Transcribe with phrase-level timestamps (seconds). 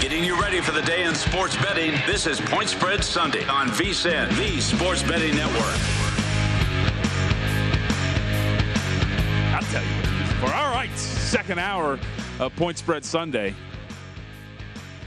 [0.00, 1.92] Getting you ready for the day in sports betting.
[2.06, 5.76] This is Point Spread Sunday on VSIN, the Sports Betting Network.
[9.52, 10.26] I'll tell you.
[10.40, 11.98] For all right, second hour
[12.38, 13.54] of Point Spread Sunday.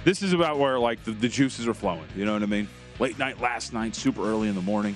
[0.04, 2.06] This is about where like the, the juices are flowing.
[2.16, 2.70] You know what I mean?
[3.00, 4.96] Late night last night, super early in the morning,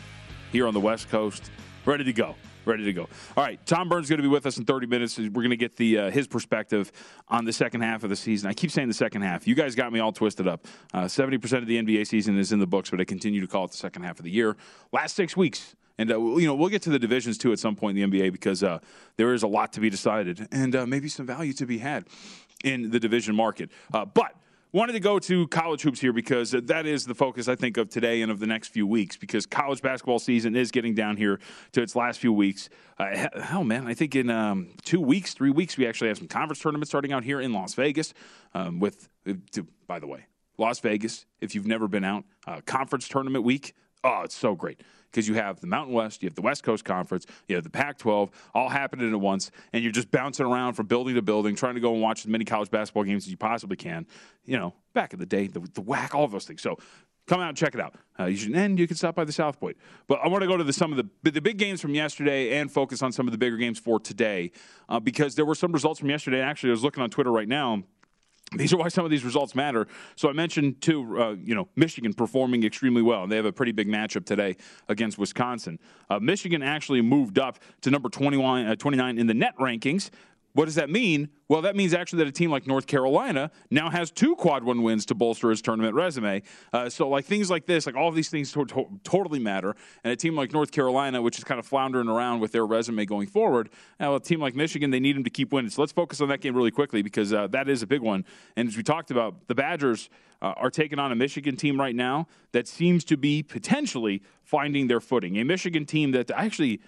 [0.52, 1.50] here on the West Coast,
[1.86, 2.36] ready to go
[2.68, 3.08] ready to go.
[3.36, 5.18] All right, Tom Burns is going to be with us in 30 minutes.
[5.18, 6.92] We're going to get the uh, his perspective
[7.28, 8.50] on the second half of the season.
[8.50, 9.48] I keep saying the second half.
[9.48, 10.68] You guys got me all twisted up.
[10.94, 13.66] Uh, 70% of the NBA season is in the books, but I continue to call
[13.66, 14.58] it the second half of the year.
[14.92, 15.76] Last six weeks.
[16.00, 18.20] And uh, you know we'll get to the divisions too at some point in the
[18.20, 18.80] NBA because uh,
[19.16, 22.06] there is a lot to be decided and uh, maybe some value to be had
[22.64, 23.72] in the division market.
[23.92, 24.36] Uh, but
[24.72, 27.90] wanted to go to college hoops here because that is the focus I think of
[27.90, 31.40] today and of the next few weeks because college basketball season is getting down here
[31.72, 32.70] to its last few weeks.
[32.98, 36.28] Uh, hell, man, I think in um, two weeks, three weeks, we actually have some
[36.28, 38.14] conference tournaments starting out here in Las Vegas.
[38.54, 39.08] Um, with,
[39.52, 40.26] to, by the way,
[40.58, 41.26] Las Vegas.
[41.40, 43.74] If you've never been out, uh, conference tournament week.
[44.04, 44.82] Oh, it's so great
[45.12, 47.70] because you have the Mountain West, you have the West Coast Conference, you have the
[47.70, 51.56] Pac 12, all happening at once, and you're just bouncing around from building to building,
[51.56, 54.06] trying to go and watch as many college basketball games as you possibly can.
[54.46, 56.62] You know, back in the day, the, the WAC, all those things.
[56.62, 56.78] So
[57.28, 57.96] come out and check it out.
[58.20, 59.78] Uh, you should, and you can stop by the South Point.
[60.08, 62.58] But I want to go to the, some of the the big games from yesterday
[62.58, 64.52] and focus on some of the bigger games for today
[64.90, 66.42] uh, because there were some results from yesterday.
[66.42, 67.84] Actually, I was looking on Twitter right now
[68.56, 69.88] these are why some of these results matter.
[70.16, 73.52] So I mentioned too, uh, you know, Michigan performing extremely well, and they have a
[73.52, 74.56] pretty big matchup today
[74.88, 75.80] against Wisconsin.
[76.10, 80.10] Uh, Michigan actually moved up to number 21, uh, 29 in the net rankings.
[80.58, 81.30] What does that mean?
[81.50, 84.82] Well, that means actually that a team like North Carolina now has two quad one
[84.82, 86.42] wins to bolster his tournament resume.
[86.74, 89.76] Uh, so, like things like this, like all of these things to- to- totally matter.
[90.04, 93.06] And a team like North Carolina, which is kind of floundering around with their resume
[93.06, 93.70] going forward,
[94.00, 95.70] now a team like Michigan, they need them to keep winning.
[95.70, 98.26] So let's focus on that game really quickly because uh, that is a big one.
[98.56, 100.10] And as we talked about, the Badgers
[100.42, 104.88] uh, are taking on a Michigan team right now that seems to be potentially finding
[104.88, 105.38] their footing.
[105.38, 106.82] A Michigan team that actually.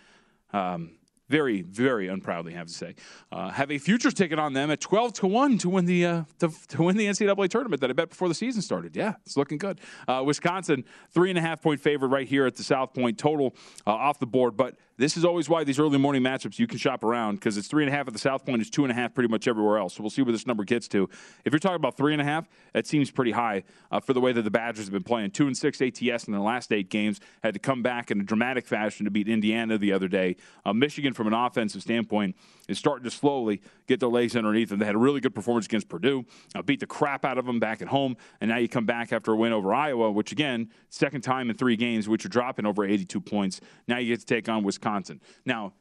[0.53, 0.93] Um,
[1.29, 2.95] very, very unproudly have to say,
[3.31, 6.23] uh, have a futures ticket on them at twelve to one to win the uh,
[6.39, 8.95] to, to, win the NCAA tournament that I bet before the season started.
[8.95, 9.79] Yeah, it's looking good.
[10.07, 13.55] Uh, Wisconsin three and a half point favorite right here at the South Point total
[13.87, 16.77] uh, off the board, but this is always why these early morning matchups you can
[16.77, 18.91] shop around because it's three and a half at the South Point, it's two and
[18.91, 19.95] a half pretty much everywhere else.
[19.95, 21.07] So we'll see where this number gets to.
[21.45, 24.19] If you're talking about three and a half, that seems pretty high uh, for the
[24.19, 25.31] way that the Badgers have been playing.
[25.31, 28.23] Two and six ATS in their last eight games had to come back in a
[28.23, 30.35] dramatic fashion to beat Indiana the other day.
[30.65, 32.33] Uh, Michigan, from an offensive standpoint,
[32.69, 34.79] is starting to slowly get their legs underneath them.
[34.79, 36.23] They had a really good performance against Purdue,
[36.55, 39.11] uh, beat the crap out of them back at home, and now you come back
[39.11, 42.65] after a win over Iowa, which again, second time in three games, which are dropping
[42.65, 43.59] over 82 points.
[43.85, 45.19] Now you get to take on Wisconsin.
[45.45, 45.73] Now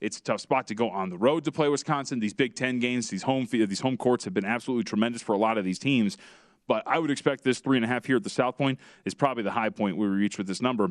[0.00, 2.20] It's a tough spot to go on the road to play Wisconsin.
[2.20, 5.38] These Big Ten games, these home these home courts have been absolutely tremendous for a
[5.38, 6.16] lot of these teams.
[6.68, 9.14] But I would expect this three and a half here at the South Point is
[9.14, 10.90] probably the high point we reach with this number.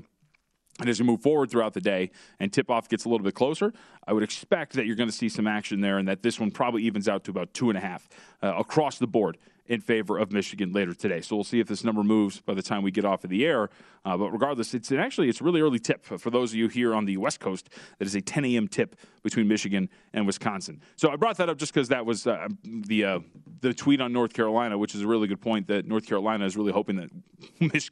[0.80, 3.34] And as we move forward throughout the day and tip off gets a little bit
[3.34, 3.74] closer,
[4.06, 6.52] I would expect that you're going to see some action there and that this one
[6.52, 8.10] probably evens out to about two and a half
[8.44, 11.22] uh, across the board in favor of Michigan later today.
[11.22, 13.46] So we'll see if this number moves by the time we get off of the
[13.46, 13.70] air.
[14.04, 16.68] Uh, but regardless, it's an actually it's a really early tip for those of you
[16.68, 17.70] here on the West Coast.
[17.98, 18.68] That is a 10 a.m.
[18.68, 20.82] tip between Michigan and Wisconsin.
[20.96, 23.20] So I brought that up just because that was uh, the uh,
[23.62, 25.68] the tweet on North Carolina, which is a really good point.
[25.68, 27.10] That North Carolina is really hoping that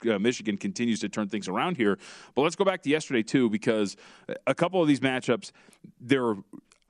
[0.14, 1.98] uh, Michigan continues to turn things around here.
[2.36, 3.96] But let's go back to yesterday too, because
[4.46, 5.52] a couple of these matchups,
[6.00, 6.36] they're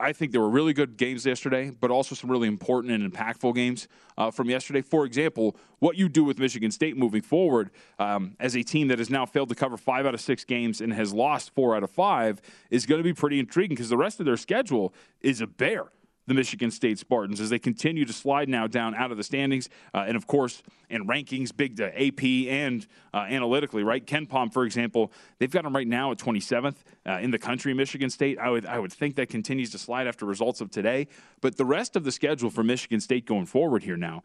[0.04, 3.54] I think there were really good games yesterday, but also some really important and impactful
[3.54, 4.82] games uh, from yesterday.
[4.82, 8.98] For example, what you do with Michigan State moving forward um, as a team that
[8.98, 11.82] has now failed to cover five out of six games and has lost four out
[11.82, 14.92] of five is going to be pretty intriguing because the rest of their schedule
[15.22, 15.86] is a bear
[16.26, 19.68] the Michigan State Spartans as they continue to slide now down out of the standings.
[19.92, 24.06] Uh, and of course, in rankings, big to AP and uh, analytically, right?
[24.06, 26.76] KenPom, for example, they've got them right now at 27th
[27.06, 28.38] uh, in the country, Michigan State.
[28.38, 31.08] I would, I would think that continues to slide after results of today.
[31.40, 34.22] But the rest of the schedule for Michigan State going forward here now.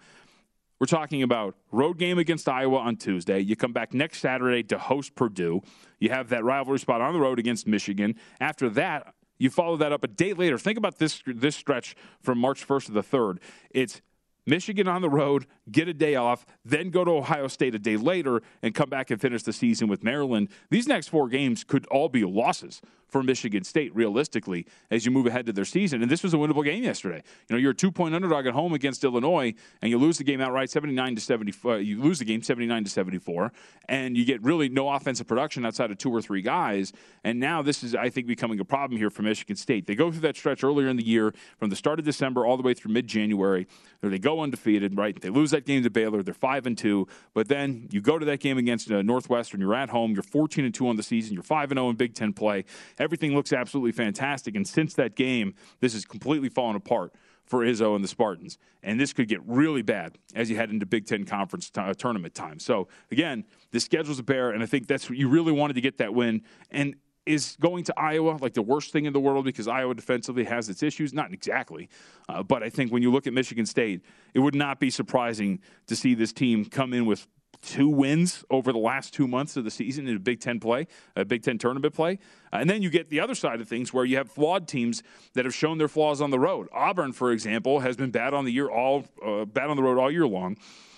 [0.80, 3.42] We're talking about road game against Iowa on Tuesday.
[3.42, 5.62] You come back next Saturday to host Purdue.
[6.00, 8.16] You have that rivalry spot on the road against Michigan.
[8.40, 10.60] After that, you follow that up a day later.
[10.60, 13.40] Think about this this stretch from March 1st to the 3rd.
[13.72, 14.02] It's
[14.46, 17.98] Michigan on the road, get a day off, then go to Ohio State a day
[17.98, 20.50] later and come back and finish the season with Maryland.
[20.70, 25.26] These next four games could all be losses for Michigan State, realistically, as you move
[25.26, 26.02] ahead to their season.
[26.02, 27.24] And this was a winnable game yesterday.
[27.48, 30.24] You know, you're a two point underdog at home against Illinois, and you lose the
[30.24, 31.74] game outright 79 to 74.
[31.74, 33.52] Uh, you lose the game 79 to 74,
[33.88, 36.94] and you get really no offensive production outside of two or three guys.
[37.24, 39.88] And now this is, I think, becoming a problem here for Michigan State.
[39.88, 42.58] They go through that stretch earlier in the year from the start of December all
[42.58, 43.68] the way through mid January.
[44.02, 45.20] Where they go undefeated, right?
[45.20, 46.24] They lose that game to Baylor.
[46.24, 47.08] They're 5 and 2.
[47.34, 49.62] But then you go to that game against uh, Northwestern.
[49.62, 50.14] You're at home.
[50.14, 51.34] You're 14 and 2 on the season.
[51.34, 52.66] You're 5 and 0 in Big Ten play.
[52.98, 54.56] Everything looks absolutely fantastic.
[54.56, 57.14] And since that game, this has completely fallen apart
[57.50, 58.60] for Izzo and the Spartans.
[58.84, 61.94] And this could get really bad as you head into Big Ten Conference t- uh,
[61.96, 62.60] tournament time.
[62.60, 65.82] So, again, the schedule's a bear, and I think that's what you really wanted to
[65.82, 66.44] get that win.
[66.70, 66.96] And
[67.30, 70.68] is going to Iowa like the worst thing in the world because Iowa defensively has
[70.68, 71.14] its issues?
[71.14, 71.88] Not exactly.
[72.28, 74.02] Uh, but I think when you look at Michigan State,
[74.34, 77.28] it would not be surprising to see this team come in with
[77.62, 80.88] two wins over the last two months of the season in a Big Ten play,
[81.16, 82.18] a Big Ten tournament play.
[82.52, 85.04] And then you get the other side of things where you have flawed teams
[85.34, 86.68] that have shown their flaws on the road.
[86.74, 90.00] Auburn, for example, has been bad on the year all uh, bad on the road
[90.00, 90.58] all year long.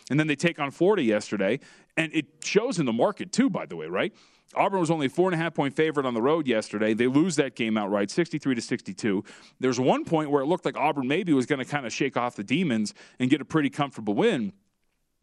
[0.09, 1.59] And then they take on Florida yesterday,
[1.95, 3.49] and it shows in the market too.
[3.49, 4.13] By the way, right?
[4.55, 6.93] Auburn was only a four and a half point favorite on the road yesterday.
[6.93, 9.23] They lose that game outright, 63 to 62.
[9.59, 12.17] There's one point where it looked like Auburn maybe was going to kind of shake
[12.17, 14.53] off the demons and get a pretty comfortable win.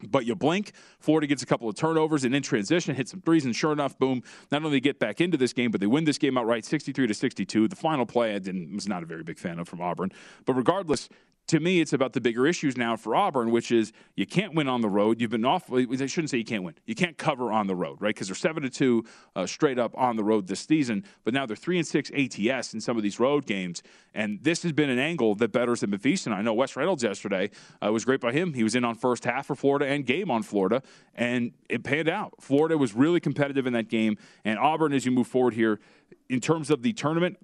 [0.06, 3.44] But you blink, Florida gets a couple of turnovers and in transition hits some threes,
[3.44, 4.22] and sure enough, boom!
[4.52, 7.14] Not only get back into this game, but they win this game outright, 63 to
[7.14, 7.66] 62.
[7.66, 10.12] The final play I didn't was not a very big fan of from Auburn,
[10.46, 11.08] but regardless,
[11.48, 14.68] to me, it's about the bigger issues now for Auburn, which is you can't win
[14.68, 15.18] on the road.
[15.18, 15.72] You've been off.
[15.72, 16.74] I shouldn't say you can't win.
[16.84, 18.14] You can't cover on the road, right?
[18.14, 19.04] Because they're seven to two
[19.34, 21.04] uh, straight up on the road this season.
[21.24, 23.82] But now they're three and six ATS in some of these road games,
[24.14, 26.34] and this has been an angle that bettors have been feasting.
[26.34, 27.50] I know Wes Reynolds yesterday
[27.84, 28.52] uh, was great by him.
[28.52, 30.82] He was in on first half for Florida and game on Florida,
[31.14, 32.34] and it panned out.
[32.40, 35.80] Florida was really competitive in that game, and Auburn, as you move forward here,
[36.28, 37.38] in terms of the tournament,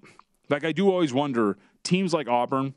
[0.47, 2.75] like I do always wonder, teams like Auburn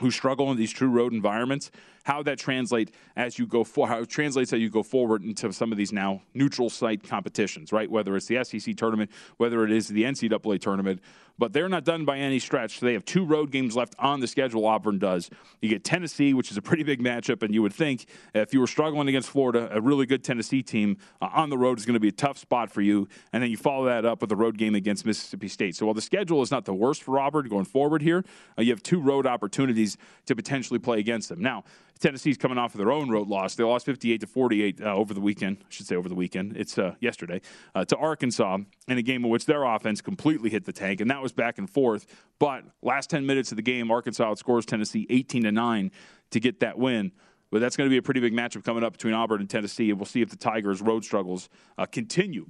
[0.00, 1.70] who struggle in these true road environments,
[2.04, 5.52] how that translate as you go for how it translates as you go forward into
[5.52, 7.90] some of these now neutral site competitions, right?
[7.90, 11.00] Whether it's the SEC tournament, whether it is the NCAA tournament,
[11.38, 12.80] but they're not done by any stretch.
[12.80, 14.66] They have two road games left on the schedule.
[14.66, 15.30] Auburn does.
[15.60, 18.60] You get Tennessee, which is a pretty big matchup, and you would think if you
[18.60, 21.94] were struggling against Florida, a really good Tennessee team uh, on the road is going
[21.94, 23.08] to be a tough spot for you.
[23.32, 25.76] And then you follow that up with a road game against Mississippi State.
[25.76, 28.24] So while the schedule is not the worst for Auburn going forward here,
[28.58, 31.40] uh, you have two road opportunities to potentially play against them.
[31.40, 31.64] Now,
[32.00, 33.54] Tennessee's coming off of their own road loss.
[33.54, 35.58] They lost 58 to 48 uh, over the weekend.
[35.60, 36.56] I should say over the weekend.
[36.56, 37.40] It's uh, yesterday
[37.74, 38.58] uh, to Arkansas
[38.88, 41.58] in a game in which their offense completely hit the tank, and that was back
[41.58, 42.06] and forth.
[42.38, 45.90] But last 10 minutes of the game, Arkansas scores Tennessee 18 to nine
[46.30, 47.12] to get that win.
[47.50, 49.90] But that's going to be a pretty big matchup coming up between Auburn and Tennessee,
[49.90, 52.46] and we'll see if the Tigers' road struggles uh, continue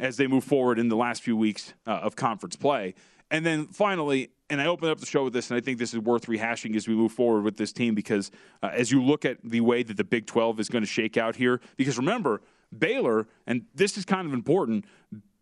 [0.00, 2.94] as they move forward in the last few weeks uh, of conference play.
[3.30, 5.92] And then finally, and I open up the show with this, and I think this
[5.92, 8.30] is worth rehashing as we move forward with this team because
[8.62, 11.16] uh, as you look at the way that the Big 12 is going to shake
[11.16, 12.42] out here, because remember,
[12.76, 14.84] Baylor, and this is kind of important,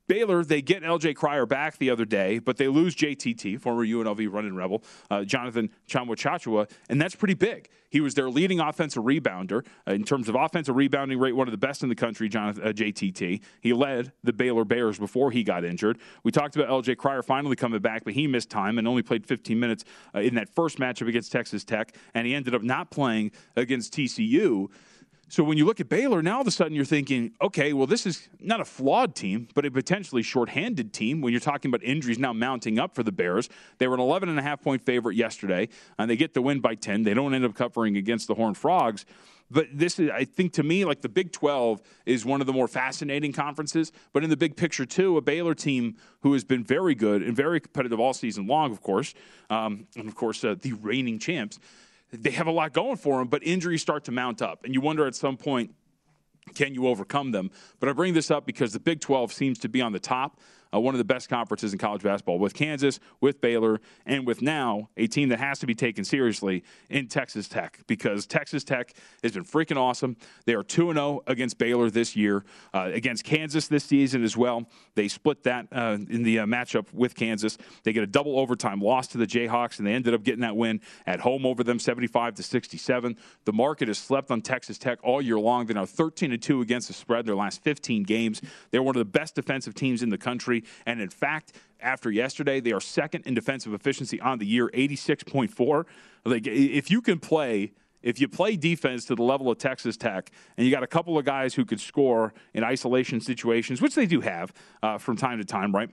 [0.06, 4.30] Baylor, they get LJ Cryer back the other day, but they lose JTT, former UNLV
[4.30, 7.68] running rebel, uh, Jonathan Tchamwa Tchatchoua, and that's pretty big.
[7.88, 11.52] He was their leading offensive rebounder uh, in terms of offensive rebounding rate, one of
[11.52, 13.40] the best in the country, Jonathan, uh, JTT.
[13.60, 15.98] He led the Baylor Bears before he got injured.
[16.24, 19.24] We talked about LJ Cryer finally coming back, but he missed time and only played
[19.24, 19.84] 15 minutes
[20.14, 23.94] uh, in that first matchup against Texas Tech, and he ended up not playing against
[23.94, 24.68] TCU.
[25.34, 27.88] So when you look at Baylor, now all of a sudden you're thinking, okay, well,
[27.88, 31.82] this is not a flawed team, but a potentially shorthanded team when you're talking about
[31.82, 33.48] injuries now mounting up for the Bears.
[33.78, 36.60] They were an 11 and a half point favorite yesterday, and they get the win
[36.60, 37.02] by 10.
[37.02, 39.06] They don't end up covering against the Horned Frogs.
[39.50, 42.52] But this is, I think, to me, like the Big 12 is one of the
[42.52, 43.90] more fascinating conferences.
[44.12, 47.34] But in the big picture, too, a Baylor team who has been very good and
[47.34, 49.14] very competitive all season long, of course,
[49.50, 51.58] um, and of course, uh, the reigning champs
[52.22, 54.64] they have a lot going for them, but injuries start to mount up.
[54.64, 55.74] And you wonder at some point,
[56.54, 57.50] can you overcome them?
[57.80, 60.40] But I bring this up because the Big 12 seems to be on the top
[60.74, 64.42] uh, one of the best conferences in college basketball with Kansas, with Baylor, and with
[64.42, 68.94] now a team that has to be taken seriously in Texas Tech because Texas Tech
[69.22, 70.16] has been freaking awesome.
[70.46, 74.68] They are 2 0 against Baylor this year, uh, against Kansas this season as well.
[74.94, 77.56] They split that uh, in the uh, matchup with Kansas.
[77.84, 80.56] They get a double overtime loss to the Jayhawks, and they ended up getting that
[80.56, 83.16] win at home over them 75 to 67.
[83.44, 85.66] The market has slept on Texas Tech all year long.
[85.66, 88.40] They're now 13 2 against the spread their last 15 games.
[88.70, 90.63] They're one of the best defensive teams in the country.
[90.86, 95.84] And in fact, after yesterday, they are second in defensive efficiency on the year, 86.4.
[96.24, 97.72] Like, if you can play
[98.04, 101.16] if you play defense to the level of Texas Tech and you got a couple
[101.16, 104.52] of guys who could score in isolation situations, which they do have
[104.82, 105.88] uh, from time to time, right?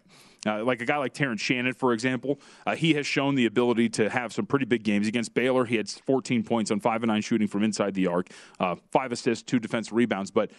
[0.45, 2.37] Uh, like a guy like Terrence Shannon, for example,
[2.67, 5.07] uh, he has shown the ability to have some pretty big games.
[5.07, 8.27] Against Baylor, he had 14 points on 5 and 9 shooting from inside the arc,
[8.59, 10.31] uh, 5 assists, 2 defensive rebounds.
[10.31, 10.51] But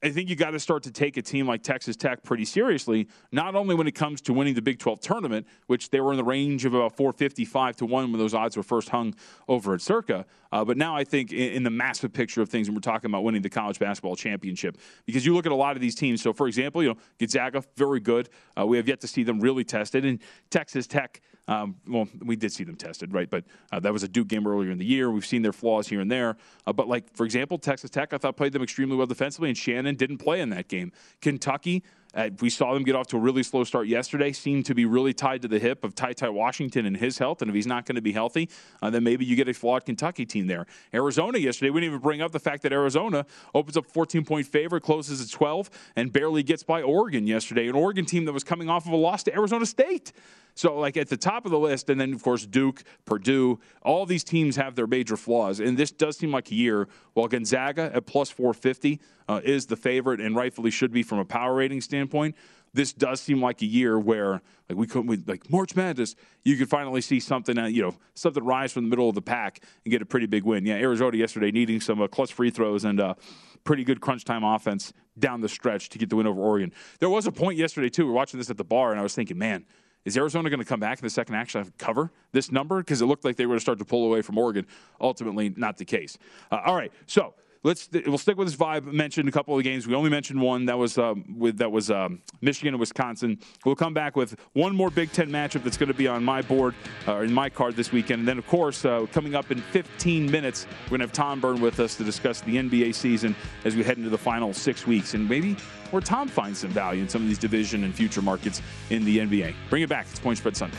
[0.00, 3.08] I think you got to start to take a team like Texas Tech pretty seriously,
[3.32, 6.16] not only when it comes to winning the Big 12 tournament, which they were in
[6.16, 9.14] the range of about 455 to 1 when those odds were first hung
[9.48, 12.68] over at Circa, uh, but now I think in, in, the massive picture of things,
[12.68, 15.74] and we're talking about winning the college basketball championship, because you look at a lot
[15.74, 16.22] of these teams.
[16.22, 18.28] So, for example, you know, Gonzaga, very good.
[18.58, 20.04] Uh, we have yet to see them really tested.
[20.04, 23.28] And Texas Tech, um, well, we did see them tested, right?
[23.28, 25.10] But uh, that was a Duke game earlier in the year.
[25.10, 26.36] We've seen their flaws here and there.
[26.66, 29.56] Uh, but, like, for example, Texas Tech, I thought played them extremely well defensively, and
[29.56, 30.92] Shannon didn't play in that game.
[31.22, 31.82] Kentucky,
[32.14, 34.32] uh, we saw them get off to a really slow start yesterday.
[34.32, 37.42] Seemed to be really tied to the hip of Ty Ty Washington and his health.
[37.42, 38.48] And if he's not going to be healthy,
[38.80, 40.66] uh, then maybe you get a flawed Kentucky team there.
[40.92, 44.46] Arizona yesterday, we didn't even bring up the fact that Arizona opens up 14 point
[44.46, 47.68] favorite, closes at 12, and barely gets by Oregon yesterday.
[47.68, 50.12] An Oregon team that was coming off of a loss to Arizona State.
[50.58, 54.06] So, like at the top of the list, and then of course Duke, Purdue, all
[54.06, 55.60] these teams have their major flaws.
[55.60, 56.88] And this does seem like a year.
[57.12, 58.98] While Gonzaga at plus 450
[59.28, 62.34] uh, is the favorite and rightfully should be from a power rating standpoint,
[62.74, 66.68] this does seem like a year where like we couldn't like March Madness, you could
[66.68, 70.02] finally see something you know something rise from the middle of the pack and get
[70.02, 70.66] a pretty big win.
[70.66, 73.14] Yeah, Arizona yesterday needing some uh, clutch free throws and uh,
[73.62, 76.72] pretty good crunch time offense down the stretch to get the win over Oregon.
[76.98, 78.06] There was a point yesterday too.
[78.06, 79.64] We are watching this at the bar and I was thinking, man
[80.08, 82.78] is Arizona going to come back in the second action actually cover this number?
[82.78, 84.66] Because it looked like they were going to start to pull away from Oregon.
[85.00, 86.16] Ultimately, not the case.
[86.50, 88.84] Uh, all right, so let's we'll stick with this vibe.
[88.84, 89.86] Mentioned a couple of games.
[89.86, 93.38] We only mentioned one that was um, with that was um, Michigan and Wisconsin.
[93.64, 96.42] We'll come back with one more Big Ten matchup that's going to be on my
[96.42, 96.74] board
[97.06, 98.20] or uh, in my card this weekend.
[98.20, 101.40] And then, of course, uh, coming up in 15 minutes, we're going to have Tom
[101.40, 103.34] Byrne with us to discuss the NBA season
[103.64, 105.54] as we head into the final six weeks and maybe
[105.90, 109.18] where Tom finds some value in some of these division and future markets in the
[109.18, 109.54] NBA.
[109.70, 110.06] Bring it back.
[110.10, 110.78] It's Point Spread Sunday.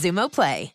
[0.01, 0.73] Xumo Play.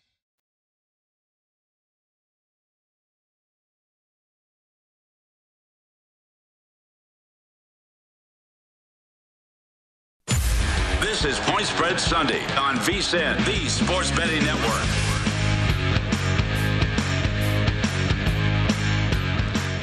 [11.01, 14.85] This is Point Spread Sunday on VSIN, the Sports Betting Network.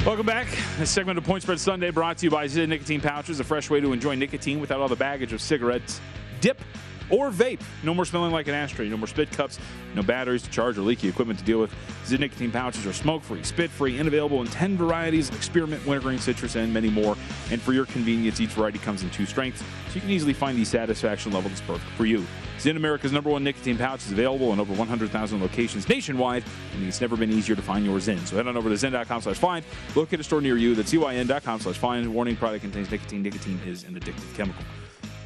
[0.05, 0.47] Welcome back.
[0.77, 3.69] This segment of Point Spread Sunday brought to you by Zyn Nicotine Pouches, a fresh
[3.69, 5.99] way to enjoy nicotine without all the baggage of cigarettes,
[6.41, 6.61] dip,
[7.09, 7.61] or vape.
[7.83, 8.89] No more smelling like an ashtray.
[8.89, 9.59] No more spit cups.
[9.93, 11.73] No batteries to charge or leaky equipment to deal with.
[12.05, 16.73] Zyn Nicotine Pouches are smoke-free, spit-free, and available in 10 varieties spearmint, wintergreen, citrus, and
[16.73, 17.15] many more.
[17.51, 20.57] And for your convenience, each variety comes in two strengths, so you can easily find
[20.57, 22.25] the satisfaction level that's perfect for you.
[22.57, 26.43] Zyn America's number one nicotine pouch is available in over 100,000 locations nationwide,
[26.73, 28.23] and it's never been easier to find yours in.
[28.25, 30.75] So head on over to zyn.com slash find, locate a store near you.
[30.75, 32.13] That's zyn.com slash find.
[32.13, 33.23] Warning, product contains nicotine.
[33.23, 34.63] Nicotine is an addictive chemical.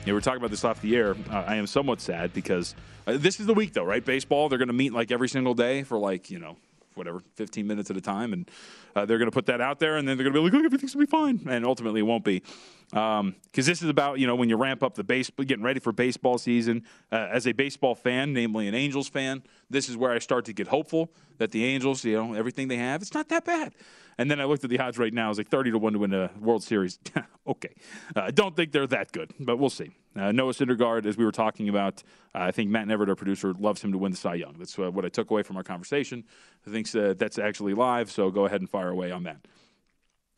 [0.06, 1.16] Yeah, we're talking about this off the air.
[1.30, 2.74] Uh, I am somewhat sad because
[3.06, 4.04] uh, this is the week, though, right?
[4.04, 6.56] Baseball, they're going to meet like every single day for like, you know,
[6.96, 8.32] whatever, 15 minutes at a time.
[8.32, 8.50] And
[8.96, 10.54] uh, they're going to put that out there, and then they're going to be like,
[10.54, 11.54] look, everything's going to be fine.
[11.54, 12.42] And ultimately, it won't be.
[12.90, 15.82] Because um, this is about, you know, when you ramp up the base, getting ready
[15.82, 16.84] for baseball season.
[17.12, 20.54] Uh, as a baseball fan, namely an Angels fan, this is where I start to
[20.54, 23.74] get hopeful that the Angels, you know, everything they have, it's not that bad.
[24.20, 25.30] And then I looked at the odds right now.
[25.30, 27.00] It's like 30 to 1 to win a World Series.
[27.48, 27.74] okay.
[28.14, 29.92] Uh, I don't think they're that good, but we'll see.
[30.14, 32.04] Uh, Noah Syndergaard, as we were talking about,
[32.36, 34.56] uh, I think Matt Neverett, our producer, loves him to win the Cy Young.
[34.60, 36.26] That's uh, what I took away from our conversation.
[36.68, 39.38] I think uh, that's actually live, so go ahead and fire away on that.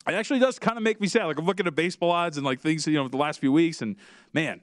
[0.06, 1.24] It actually does kind of make me sad.
[1.24, 3.82] Like I'm looking at baseball odds and like things, you know, the last few weeks,
[3.82, 3.96] and
[4.32, 4.60] man,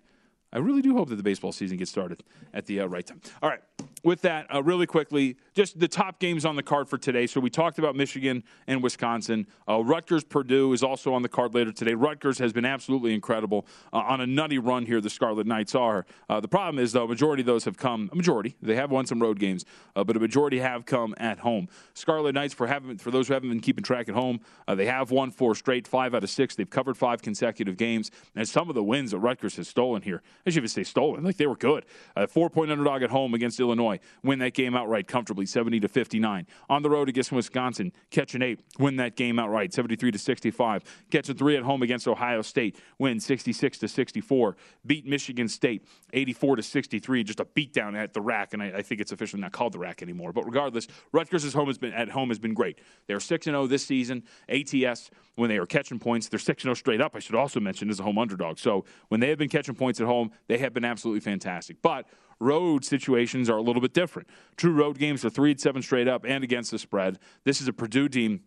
[0.53, 3.19] I really do hope that the baseball season gets started at the uh, right time.
[3.43, 3.61] All right.
[4.03, 7.27] With that, uh, really quickly, just the top games on the card for today.
[7.27, 9.45] So we talked about Michigan and Wisconsin.
[9.67, 11.95] Uh, Rutgers Purdue is also on the card later today.
[11.95, 15.01] Rutgers has been absolutely incredible uh, on a nutty run here.
[15.01, 16.05] The Scarlet Knights are.
[16.29, 18.09] Uh, the problem is though, a majority of those have come.
[18.13, 21.39] A majority they have won some road games, uh, but a majority have come at
[21.39, 21.67] home.
[21.93, 25.11] Scarlet Knights, for having for those who haven't been keeping track at home, they have
[25.11, 26.55] won four straight, five out of six.
[26.55, 30.21] They've covered five consecutive games, and some of the wins that Rutgers has stolen here.
[30.45, 31.23] I should even say stolen.
[31.23, 31.85] Like they were good.
[32.15, 33.88] Uh, four point underdog at home against Illinois.
[34.23, 36.45] Win that game outright comfortably, 70 to 59.
[36.69, 38.61] On the road against Wisconsin, catch an eight.
[38.77, 40.83] Win that game outright, 73 to 65.
[41.09, 42.77] Catch a three at home against Ohio State.
[42.97, 44.55] Win 66 to 64.
[44.85, 47.23] Beat Michigan State 84 to 63.
[47.23, 49.79] Just a beatdown at the rack, and I, I think it's officially not called the
[49.79, 50.31] rack anymore.
[50.33, 52.79] But regardless, Rutgers' home has been at home has been great.
[53.07, 54.23] They're 6 0 this season.
[54.49, 56.27] ATS when they are catching points.
[56.27, 58.59] They're 6 0 straight up, I should also mention, as a home underdog.
[58.59, 61.81] So when they have been catching points at home, they have been absolutely fantastic.
[61.81, 62.05] But
[62.39, 64.29] road situations are a little bit different.
[64.57, 67.19] True road games are 3 and 7 straight up and against the spread.
[67.43, 68.41] This is a Purdue team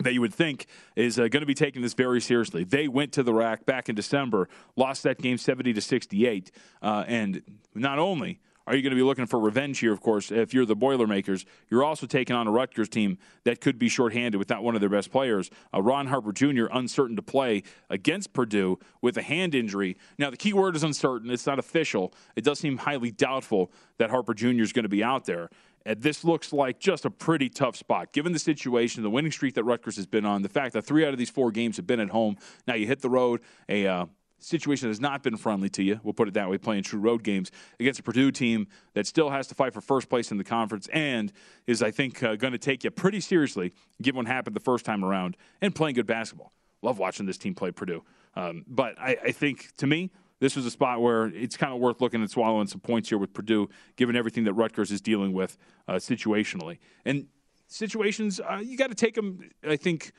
[0.00, 0.66] that you would think
[0.96, 2.64] is uh, going to be taking this very seriously.
[2.64, 6.50] They went to the rack back in December, lost that game 70 to 68,
[6.82, 7.42] uh, and
[7.74, 8.40] not only
[8.70, 11.44] are you going to be looking for revenge here, of course, if you're the Boilermakers?
[11.70, 14.88] You're also taking on a Rutgers team that could be shorthanded without one of their
[14.88, 15.50] best players.
[15.74, 19.96] Uh, Ron Harper Jr., uncertain to play against Purdue with a hand injury.
[20.18, 21.32] Now, the key word is uncertain.
[21.32, 22.14] It's not official.
[22.36, 24.62] It does seem highly doubtful that Harper Jr.
[24.62, 25.50] is going to be out there.
[25.84, 29.54] And this looks like just a pretty tough spot, given the situation, the winning streak
[29.54, 31.88] that Rutgers has been on, the fact that three out of these four games have
[31.88, 32.36] been at home.
[32.68, 34.06] Now you hit the road, a uh,
[34.42, 36.00] situation that has not been friendly to you.
[36.02, 39.30] We'll put it that way, playing true road games against a Purdue team that still
[39.30, 41.32] has to fight for first place in the conference and
[41.66, 43.72] is, I think, uh, going to take you pretty seriously,
[44.02, 46.52] given what happened the first time around, and playing good basketball.
[46.82, 48.02] Love watching this team play Purdue.
[48.34, 51.80] Um, but I, I think, to me, this was a spot where it's kind of
[51.80, 55.32] worth looking at swallowing some points here with Purdue, given everything that Rutgers is dealing
[55.32, 56.78] with uh, situationally.
[57.04, 57.26] And
[57.66, 60.12] situations, uh, you got to take them, I think.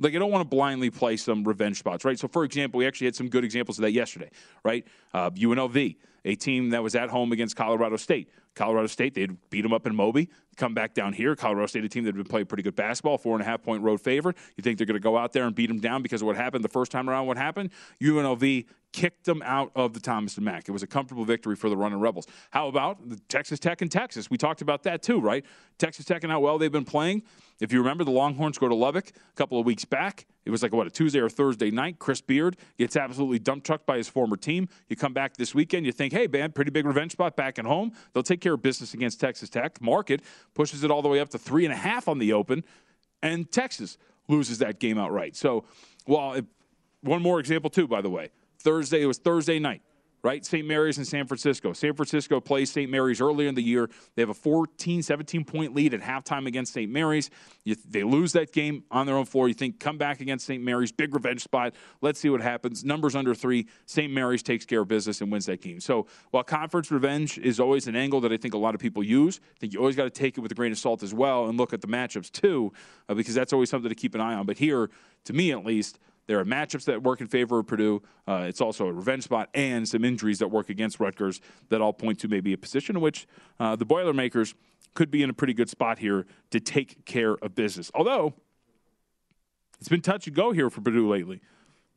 [0.00, 2.18] Like, I don't want to blindly play some revenge spots, right?
[2.18, 4.30] So, for example, we actually had some good examples of that yesterday,
[4.64, 4.86] right?
[5.12, 8.30] Uh, UNLV, a team that was at home against Colorado State.
[8.54, 11.34] Colorado State, they'd beat them up in Moby, come back down here.
[11.36, 13.62] Colorado State, a team that had been playing pretty good basketball, four and a half
[13.62, 14.36] point road favorite.
[14.56, 16.36] You think they're going to go out there and beat them down because of what
[16.36, 17.26] happened the first time around?
[17.26, 17.70] What happened?
[18.02, 20.68] UNLV kicked them out of the Thomas and Mack.
[20.68, 22.26] It was a comfortable victory for the running Rebels.
[22.50, 24.30] How about the Texas Tech and Texas?
[24.30, 25.44] We talked about that too, right?
[25.78, 27.22] Texas Tech and how well they've been playing.
[27.60, 30.26] If you remember, the Longhorns go to Lubbock a couple of weeks back.
[30.44, 31.98] It was like what a Tuesday or Thursday night.
[31.98, 34.68] Chris Beard gets absolutely dump trucked by his former team.
[34.88, 37.66] You come back this weekend, you think, hey, man, pretty big revenge spot back at
[37.66, 37.92] home.
[38.12, 39.80] They'll take care of business against Texas Tech.
[39.82, 40.22] Market
[40.54, 42.64] pushes it all the way up to three and a half on the open,
[43.22, 43.98] and Texas
[44.28, 45.36] loses that game outright.
[45.36, 45.64] So,
[46.06, 46.40] well,
[47.02, 49.82] one more example too, by the way, Thursday it was Thursday night
[50.22, 50.44] right?
[50.44, 50.66] St.
[50.66, 51.72] Mary's in San Francisco.
[51.72, 52.90] San Francisco plays St.
[52.90, 53.88] Mary's earlier in the year.
[54.14, 56.90] They have a 14, 17 point lead at halftime against St.
[56.90, 57.30] Mary's.
[57.64, 59.48] You, they lose that game on their own floor.
[59.48, 60.62] You think, come back against St.
[60.62, 61.74] Mary's, big revenge spot.
[62.00, 62.84] Let's see what happens.
[62.84, 63.66] Numbers under three.
[63.86, 64.12] St.
[64.12, 65.80] Mary's takes care of business and wins that game.
[65.80, 69.02] So while conference revenge is always an angle that I think a lot of people
[69.02, 71.14] use, I think you always got to take it with a grain of salt as
[71.14, 72.72] well and look at the matchups too,
[73.08, 74.46] uh, because that's always something to keep an eye on.
[74.46, 74.90] But here,
[75.24, 78.02] to me at least, there are matchups that work in favor of Purdue.
[78.28, 81.92] Uh, it's also a revenge spot and some injuries that work against Rutgers that all
[81.92, 83.26] point to maybe a position in which
[83.58, 84.54] uh, the Boilermakers
[84.94, 87.90] could be in a pretty good spot here to take care of business.
[87.94, 88.34] Although
[89.80, 91.40] it's been touch and go here for Purdue lately.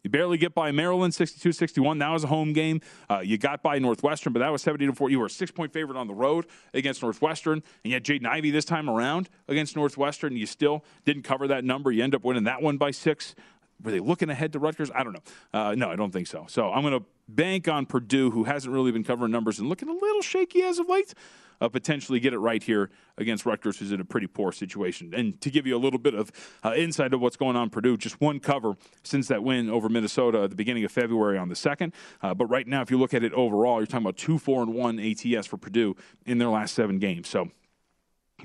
[0.04, 2.00] You barely get by Maryland 62 61.
[2.00, 2.82] That was a home game.
[3.10, 5.10] Uh, you got by Northwestern, but that was 70 4.
[5.12, 7.62] You were a six point favorite on the road against Northwestern.
[7.84, 11.91] And yet, Jaden Ivey this time around against Northwestern, you still didn't cover that number.
[11.91, 13.36] You end up winning that one by six
[13.84, 14.91] were they looking ahead to Rutgers?
[14.94, 15.24] I don't know.
[15.54, 16.46] Uh, no, I don't think so.
[16.50, 19.89] So I'm going to bank on Purdue, who hasn't really been covering numbers and looking
[19.89, 21.13] a little shaky as of late.
[21.60, 22.89] Uh, potentially get it right here
[23.20, 25.13] against Rutgers, who's in a pretty poor situation.
[25.13, 26.32] And to give you a little bit of
[26.63, 30.41] uh, insight of what's going on, Purdue just one cover since that win over Minnesota
[30.41, 31.94] at the beginning of February on the second.
[32.24, 34.63] Uh, but right now, if you look at it overall, you're talking about two, four,
[34.63, 37.30] and one ATS for Purdue in their last seven games.
[37.30, 37.52] So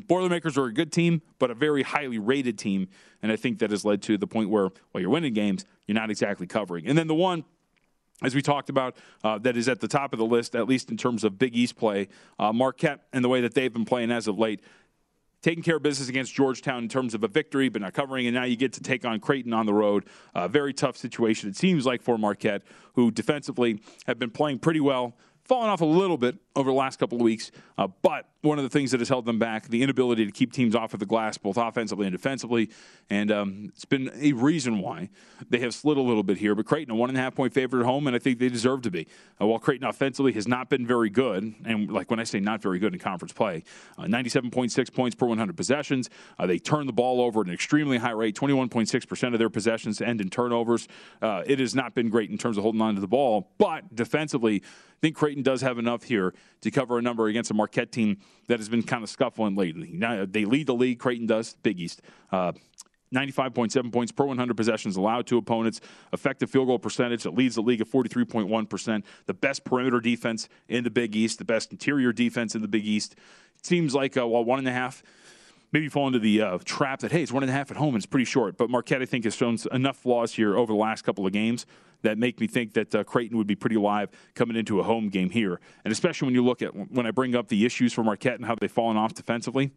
[0.07, 2.89] Boilermakers are a good team, but a very highly rated team.
[3.23, 5.95] And I think that has led to the point where, while you're winning games, you're
[5.95, 6.87] not exactly covering.
[6.87, 7.45] And then the one,
[8.23, 10.91] as we talked about, uh, that is at the top of the list, at least
[10.91, 14.11] in terms of Big East play, uh, Marquette and the way that they've been playing
[14.11, 14.61] as of late.
[15.43, 18.35] Taking care of business against Georgetown in terms of a victory, but not covering, and
[18.35, 20.07] now you get to take on Creighton on the road.
[20.35, 22.63] Uh, very tough situation, it seems like, for Marquette,
[22.95, 25.15] who defensively have been playing pretty well
[25.47, 28.65] fallen off a little bit over the last couple of weeks, uh, but one of
[28.65, 31.07] the things that has held them back, the inability to keep teams off of the
[31.07, 32.71] glass, both offensively and defensively.
[33.11, 35.11] And um, it's been a reason why
[35.49, 36.55] they have slid a little bit here.
[36.55, 38.49] But Creighton, a one and a half point favorite at home, and I think they
[38.49, 39.07] deserve to be.
[39.41, 42.63] Uh, while Creighton offensively has not been very good, and like when I say not
[42.63, 43.65] very good in conference play,
[43.99, 46.09] uh, 97.6 points per 100 possessions.
[46.39, 50.01] Uh, they turn the ball over at an extremely high rate, 21.6% of their possessions
[50.01, 50.89] end in turnovers.
[51.21, 53.95] Uh, it has not been great in terms of holding on to the ball, but
[53.95, 54.63] defensively,
[54.97, 58.19] I think Creighton does have enough here to cover a number against a Marquette team
[58.49, 59.91] that has been kind of scuffling lately.
[59.93, 62.03] Now, they lead the league, Creighton does, Big East.
[62.31, 62.53] Uh,
[63.15, 65.81] 95.7 points per 100 possessions allowed to opponents.
[66.13, 69.05] Effective field goal percentage that leads the league at 43.1%.
[69.27, 72.85] The best perimeter defense in the Big East, the best interior defense in the Big
[72.85, 73.15] East.
[73.59, 75.03] It seems like, uh, while one and a half
[75.73, 77.95] maybe fall into the uh, trap that hey, it's one and a half at home
[77.95, 78.57] and it's pretty short.
[78.57, 81.67] But Marquette, I think, has shown enough flaws here over the last couple of games
[82.03, 85.09] that make me think that uh, Creighton would be pretty live coming into a home
[85.09, 85.61] game here.
[85.85, 88.45] And especially when you look at when I bring up the issues for Marquette and
[88.45, 89.71] how they've fallen off defensively.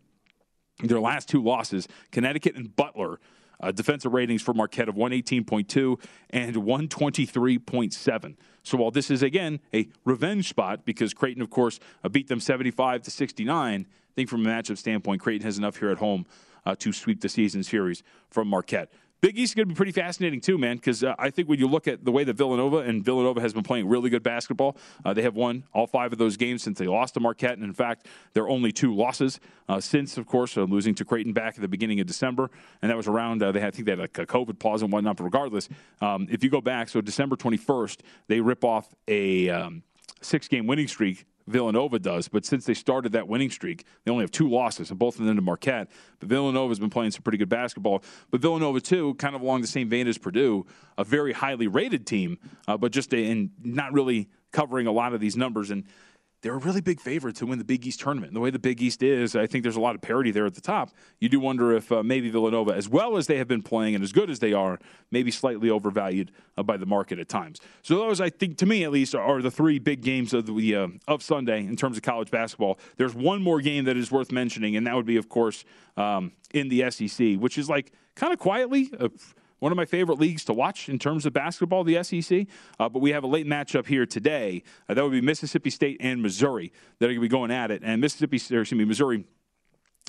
[0.81, 3.19] Their last two losses, Connecticut and Butler.
[3.61, 8.35] Uh, defensive ratings for Marquette of 118.2 and 123.7.
[8.63, 12.39] So while this is again a revenge spot because Creighton, of course, uh, beat them
[12.39, 13.85] 75 to 69, I
[14.19, 16.25] think from a matchup standpoint, Creighton has enough here at home
[16.65, 18.91] uh, to sweep the season series from Marquette.
[19.21, 20.75] Big East is going to be pretty fascinating too, man.
[20.75, 23.53] Because uh, I think when you look at the way that Villanova and Villanova has
[23.53, 26.79] been playing really good basketball, uh, they have won all five of those games since
[26.79, 30.25] they lost to Marquette, and in fact, there are only two losses uh, since, of
[30.25, 32.49] course, uh, losing to Creighton back at the beginning of December,
[32.81, 33.41] and that was around.
[33.41, 35.15] Uh, they had, I think they had like a COVID pause and whatnot.
[35.15, 35.69] But regardless,
[36.01, 39.83] um, if you go back, so December twenty first, they rip off a um,
[40.21, 42.27] six game winning streak Villanova does.
[42.27, 45.25] But since they started that winning streak, they only have two losses, and both of
[45.25, 45.89] them to Marquette.
[46.19, 48.03] But Villanova's been playing some pretty good basketball.
[48.31, 50.65] But Villanova, too, kind of along the same vein as Purdue,
[50.97, 55.19] a very highly rated team, uh, but just and not really covering a lot of
[55.19, 55.71] these numbers.
[55.71, 55.83] And
[56.41, 58.33] they're a really big favorite to win the Big East tournament.
[58.33, 60.55] The way the Big East is, I think there's a lot of parity there at
[60.55, 60.91] the top.
[61.19, 64.03] You do wonder if uh, maybe Villanova, as well as they have been playing and
[64.03, 64.79] as good as they are,
[65.11, 67.59] maybe slightly overvalued uh, by the market at times.
[67.81, 70.75] So those, I think, to me at least, are the three big games of the
[70.75, 72.79] uh, of Sunday in terms of college basketball.
[72.97, 75.65] There's one more game that is worth mentioning, and that would be, of course,
[75.97, 78.91] um, in the SEC, which is like kind of quietly
[79.59, 82.47] one of my favorite leagues to watch in terms of basketball, the SEC.
[82.79, 84.63] Uh, but we have a late matchup here today.
[84.87, 87.71] Uh, that would be Mississippi State and Missouri that are going to be going at
[87.71, 87.81] it.
[87.83, 89.25] And Mississippi, excuse me, Missouri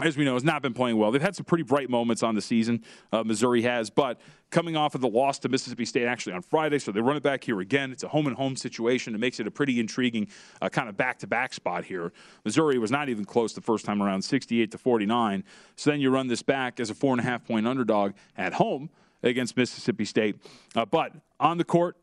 [0.02, 1.10] as we know, has not been playing well.
[1.10, 2.84] They've had some pretty bright moments on the season.
[3.12, 6.78] Uh, Missouri has, but coming off of the loss to Mississippi State actually on Friday,
[6.78, 7.92] so they run it back here again.
[7.92, 9.14] It's a home and home situation.
[9.14, 10.28] It makes it a pretty intriguing
[10.62, 12.12] uh, kind of back to back spot here.
[12.44, 15.44] Missouri was not even close the first time around, 68 to 49.
[15.76, 18.54] So then you run this back as a four and a half point underdog at
[18.54, 18.90] home
[19.22, 20.37] against Mississippi State.
[20.74, 21.96] Uh, but on the court,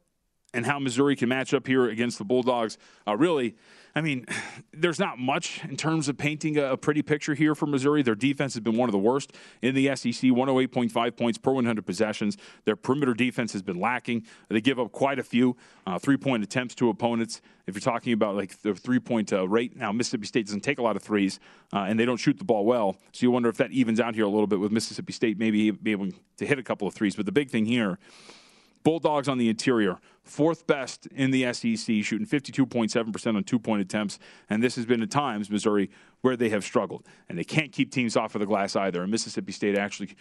[0.54, 3.56] and how Missouri can match up here against the Bulldogs, uh, really
[3.98, 4.28] I mean,
[4.74, 8.04] there's not much in terms of painting a, pretty picture here for Missouri.
[8.04, 9.34] Their defense has been one of the worst
[9.64, 12.38] in the SEC, 108.5 points per 100 possessions.
[12.66, 14.26] Their perimeter defense has been lacking.
[14.50, 15.58] They give up quite a few
[15.88, 17.42] uh, three point attempts to opponents.
[17.66, 20.78] If you're talking about like the three point uh, rate, now Mississippi State doesn't take
[20.78, 21.40] a lot of threes
[21.74, 22.98] uh, and they don't shoot the ball well.
[23.14, 25.72] So you wonder if that evens out here a little bit with Mississippi State maybe
[25.72, 27.16] be able to hit a couple of threes.
[27.16, 27.98] But the big thing here
[28.88, 34.18] Bulldogs on the interior, fourth best in the SEC, shooting 52.7% on two point attempts.
[34.50, 35.90] And this has been at times, Missouri,
[36.22, 37.06] where they have struggled.
[37.28, 39.02] And they can't keep teams off of the glass either.
[39.02, 40.16] And Mississippi State actually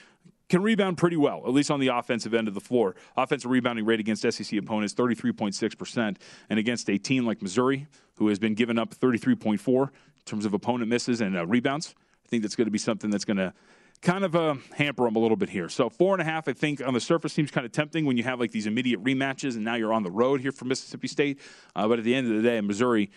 [0.49, 2.97] can rebound pretty well, at least on the offensive end of the floor.
[3.17, 6.17] Offensive rebounding rate against SEC opponents, 33.6%.
[6.51, 9.91] And against a team like Missouri, who has been given up 33.4 in
[10.25, 13.25] terms of opponent misses and uh, rebounds, I think that's going to be something that's
[13.25, 13.55] going to
[14.03, 15.69] kind of uh, hamper them a little bit here.
[15.69, 18.17] So four and a half, I think, on the surface seems kind of tempting when
[18.17, 21.09] you have like these immediate rematches, and now you're on the road here for Mississippi
[21.09, 21.41] State.
[21.75, 23.11] Uh, but at the end of the day, Missouri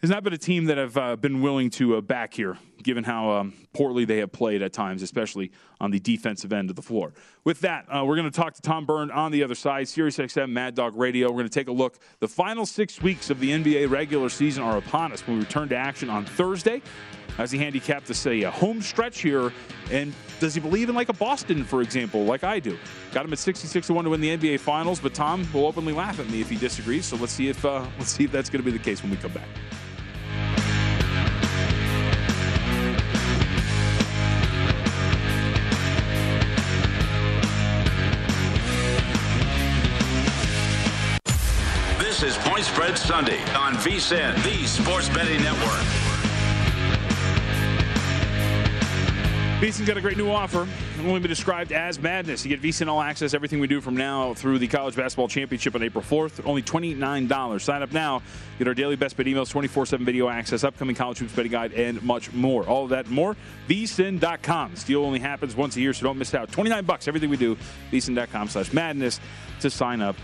[0.00, 3.02] has not been a team that I've uh, been willing to uh, back here, given
[3.02, 6.82] how um, poorly they have played at times, especially on the defensive end of the
[6.82, 7.12] floor.
[7.42, 10.50] With that, uh, we're going to talk to Tom Byrne on the other side, SiriusXM
[10.50, 11.28] Mad Dog Radio.
[11.28, 11.98] We're going to take a look.
[12.20, 15.68] The final six weeks of the NBA regular season are upon us when we return
[15.70, 16.80] to action on Thursday.
[17.36, 19.52] As he handicapped to say a home stretch here,
[19.90, 22.78] and does he believe in like a Boston, for example, like I do?
[23.12, 25.92] Got him at 66 to one to win the NBA Finals, but Tom will openly
[25.92, 27.06] laugh at me if he disagrees.
[27.06, 29.10] So let's see if uh, let's see if that's going to be the case when
[29.10, 29.48] we come back.
[43.04, 45.84] Sunday on VSIN, the Sports Betting Network.
[49.60, 50.62] VSIN's got a great new offer.
[50.96, 52.46] It will only be described as madness.
[52.46, 55.74] You get VSIN All Access, everything we do from now through the College Basketball Championship
[55.74, 56.46] on April 4th.
[56.46, 57.60] Only $29.
[57.60, 58.22] Sign up now.
[58.58, 61.74] Get our daily best bet emails, 24 7 video access, upcoming college hoops betting guide,
[61.74, 62.66] and much more.
[62.66, 63.36] All of that and more.
[63.68, 64.76] VSIN.com.
[64.76, 66.50] Steal only happens once a year, so don't miss out.
[66.50, 67.54] 29 bucks, everything we do.
[67.92, 69.20] VSIN.com slash madness
[69.60, 70.16] to sign up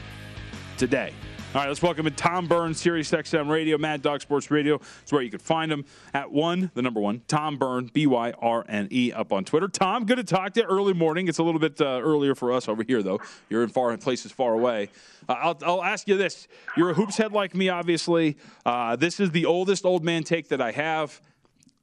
[0.78, 1.12] today.
[1.52, 4.76] All right, let's welcome in Tom Burns, Sirius XM Radio, Mad Dog Sports Radio.
[5.02, 5.84] It's where you can find him
[6.14, 9.66] at one, the number one, Tom Byrne, B Y R N E, up on Twitter.
[9.66, 10.66] Tom, good to talk to you.
[10.66, 11.26] Early morning.
[11.26, 13.18] It's a little bit uh, earlier for us over here, though.
[13.48, 14.90] You're in far places far away.
[15.28, 18.36] Uh, I'll, I'll, ask you this: You're a hoops head like me, obviously.
[18.64, 21.20] Uh, this is the oldest old man take that I have.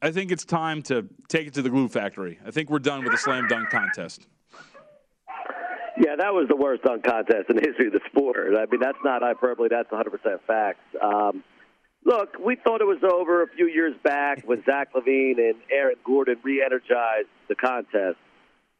[0.01, 2.39] I think it's time to take it to the glue factory.
[2.45, 4.27] I think we're done with the slam dunk contest.
[5.99, 8.53] Yeah, that was the worst dunk contest in the history of the sport.
[8.55, 9.69] I mean, that's not hyperbole.
[9.69, 10.79] That's 100% facts.
[11.01, 11.43] Um,
[12.05, 15.95] look, we thought it was over a few years back when Zach LaVine and Aaron
[16.05, 18.17] Gordon re-energized the contest.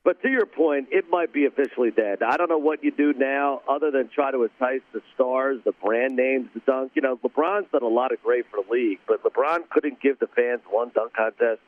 [0.04, 2.22] But to your point, it might be officially dead.
[2.22, 5.74] I don't know what you do now other than try to entice the stars, the
[5.74, 6.92] brand names the dunk.
[6.94, 10.20] You know, LeBron's done a lot of great for the league, but LeBron couldn't give
[10.20, 11.60] the fans one dunk contest.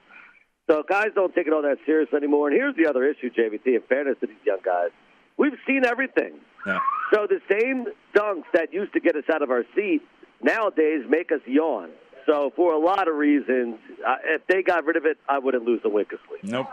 [0.69, 2.49] So guys don't take it all that serious anymore.
[2.49, 4.91] And here's the other issue, JVT, in fairness to these young guys–
[5.39, 6.33] We've seen everything.
[6.67, 6.79] Yeah.
[7.13, 10.01] So the same dunks that used to get us out of our seat
[10.43, 11.89] nowadays make us yawn.
[12.29, 13.79] So for a lot of reasons,
[14.23, 16.43] if they got rid of it, I wouldn't lose wink of sleep.
[16.43, 16.67] Nope.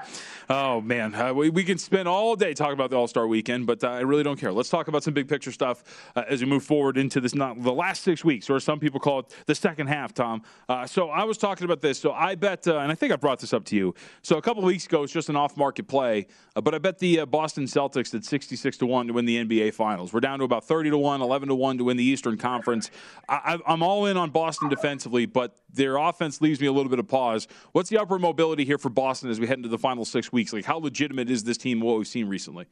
[0.50, 3.66] Oh man, uh, we, we can spend all day talking about the All Star Weekend,
[3.66, 4.52] but uh, I really don't care.
[4.52, 5.82] Let's talk about some big picture stuff
[6.14, 9.00] uh, as we move forward into this not the last six weeks, or some people
[9.00, 10.12] call it the second half.
[10.12, 10.42] Tom.
[10.68, 11.98] Uh, so I was talking about this.
[11.98, 13.94] So I bet, uh, and I think I brought this up to you.
[14.22, 17.24] So a couple weeks ago, it's just an off market play, but I bet the
[17.24, 20.12] Boston Celtics at sixty six to one to win the NBA Finals.
[20.12, 22.90] We're down to about thirty to one, 11 to one to win the Eastern Conference.
[23.28, 26.98] I, I'm all in on Boston defensively, but their offense leaves me a little bit
[26.98, 27.48] of pause.
[27.72, 30.52] What's the upper mobility here for Boston as we head into the final six weeks?
[30.52, 31.80] Like, how legitimate is this team?
[31.80, 32.66] What we've seen recently?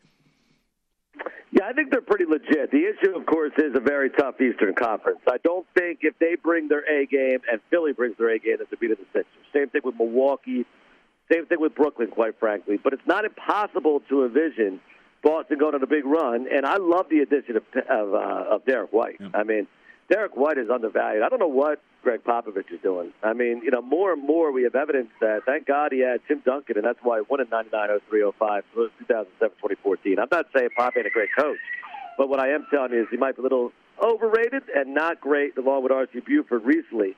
[1.14, 2.70] Yeah, Yeah, I think they're pretty legit.
[2.70, 5.20] The issue, of course, is a very tough Eastern Conference.
[5.28, 8.56] I don't think if they bring their A game and Philly brings their A game,
[8.60, 9.26] it's a beat of the Sixers.
[9.52, 10.66] Same thing with Milwaukee.
[11.32, 12.78] Same thing with Brooklyn, quite frankly.
[12.82, 14.80] But it's not impossible to envision
[15.22, 16.46] Boston going on a big run.
[16.52, 19.16] And I love the addition of of, uh, of Derrick White.
[19.20, 19.28] Yeah.
[19.32, 19.66] I mean,
[20.10, 21.22] Derrick White is undervalued.
[21.22, 23.12] I don't know what Gregg Popovich is doing.
[23.22, 26.20] I mean, you know, more and more we have evidence that, thank God he had
[26.28, 30.18] Tim Duncan, and that's why he won in 99, 03, 05, 2007, 2014.
[30.18, 31.58] I'm not saying Pop ain't a great coach,
[32.18, 35.20] but what I am telling you is he might be a little overrated and not
[35.20, 36.20] great, along with R.C.
[36.20, 37.16] Buford recently,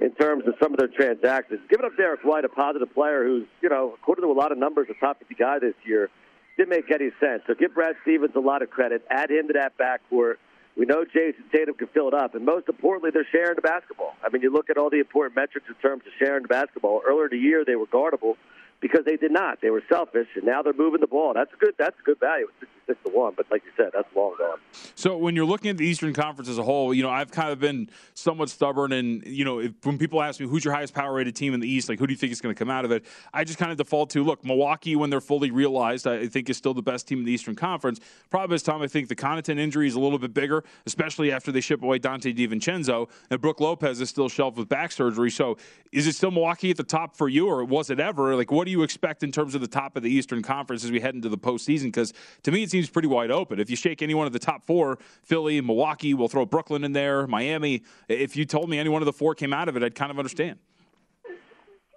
[0.00, 1.60] in terms of some of their transactions.
[1.70, 4.58] Giving up Derrick White, a positive player who's, you know, according to a lot of
[4.58, 6.10] numbers, a top 50 guy this year,
[6.58, 7.42] didn't make any sense.
[7.46, 9.02] So give Brad Stevens a lot of credit.
[9.10, 10.34] Add him to that backcourt.
[10.76, 14.12] We know Jayson Tatum can fill it up, and most importantly, they're sharing the basketball.
[14.22, 17.00] I mean, you look at all the important metrics in terms of sharing the basketball.
[17.06, 18.36] Earlier in the year, they were guardable
[18.80, 19.60] because they did not.
[19.60, 21.32] They were selfish, and now they're moving the ball.
[21.34, 21.74] That's good.
[21.78, 22.48] That's good value.
[22.60, 24.58] It's six to one, but like you said, that's long gone.
[24.94, 27.50] So when you're looking at the Eastern Conference as a whole, you know I've kind
[27.50, 30.94] of been somewhat stubborn, and you know if, when people ask me who's your highest
[30.94, 32.70] power rated team in the East, like who do you think is going to come
[32.70, 36.06] out of it, I just kind of default to look Milwaukee when they're fully realized.
[36.06, 38.00] I think is still the best team in the Eastern Conference.
[38.30, 41.50] Probably this time I think the Connaughton injury is a little bit bigger, especially after
[41.50, 45.30] they ship away Donte DiVincenzo, and Brook Lopez is still shelved with back surgery.
[45.30, 45.56] So
[45.92, 48.36] is it still Milwaukee at the top for you, or was it ever?
[48.36, 50.90] Like what do you expect in terms of the top of the Eastern Conference as
[50.90, 51.84] we head into the postseason?
[51.84, 53.58] Because to me it seems pretty wide open.
[53.58, 56.92] If you shake any one of the top four, Philly, Milwaukee, we'll throw Brooklyn in
[56.92, 57.82] there, Miami.
[58.08, 60.10] If you told me any one of the four came out of it, I'd kind
[60.10, 60.58] of understand.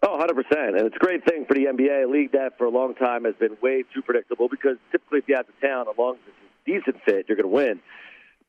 [0.01, 0.77] Oh, 100%.
[0.77, 2.05] And it's a great thing for the NBA.
[2.05, 5.27] A league that for a long time has been way too predictable because typically if
[5.27, 7.81] you have the town, as long a decent fit, you're going to win.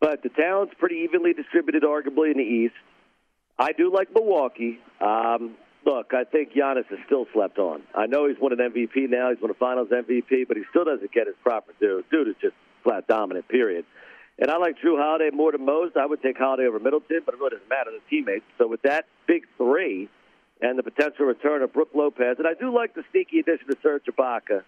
[0.01, 2.75] But the talent's pretty evenly distributed, arguably, in the East.
[3.59, 4.79] I do like Milwaukee.
[5.01, 7.83] Um, look, I think Giannis is still slept on.
[7.95, 9.31] I know he's won an MVP now.
[9.31, 12.05] He's won a Finals MVP, but he still doesn't get his proper due.
[12.11, 13.85] Dude is just flat dominant, period.
[14.39, 15.97] And I like Jrue Holiday more than most.
[15.97, 18.45] I would take Holiday over Middleton, but it really doesn't matter the teammates.
[18.57, 20.09] So with that big three
[20.63, 23.77] and the potential return of Brook Lopez, and I do like the sneaky addition of
[23.83, 24.63] Serge Ibaka,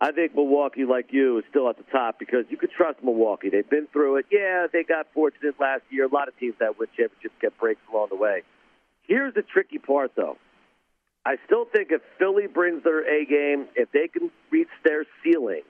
[0.00, 3.50] I think Milwaukee, like you, is still at the top because you can trust Milwaukee.
[3.50, 4.26] They've been through it.
[4.32, 6.06] Yeah, they got fortunate last year.
[6.06, 8.42] A lot of teams that win championships get breaks along the way.
[9.06, 10.38] Here's the tricky part, though.
[11.24, 15.62] I still think if Philly brings their A game, if they can reach their ceiling,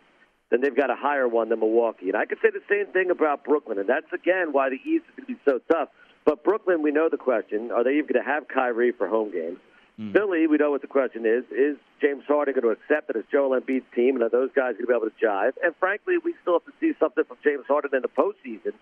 [0.51, 2.09] then they've got a higher one than Milwaukee.
[2.09, 5.05] And I could say the same thing about Brooklyn, and that's again why the East
[5.09, 5.89] is going to be so tough.
[6.25, 9.33] But Brooklyn, we know the question: Are they even going to have Kyrie for home
[9.33, 9.59] games?
[9.99, 10.13] Mm.
[10.13, 13.29] Philly, we know what the question is: Is James Harden going to accept that it's
[13.31, 15.53] Joel Embiid's team, and are those guys going to be able to jive?
[15.63, 18.73] And frankly, we still have to see something from James Harden in the postseason,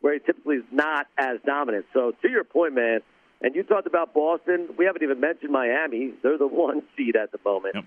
[0.00, 1.86] where he typically is not as dominant.
[1.92, 3.00] So, to your point, man,
[3.40, 4.68] and you talked about Boston.
[4.76, 6.12] We haven't even mentioned Miami.
[6.22, 7.74] They're the one seed at the moment.
[7.74, 7.84] Yep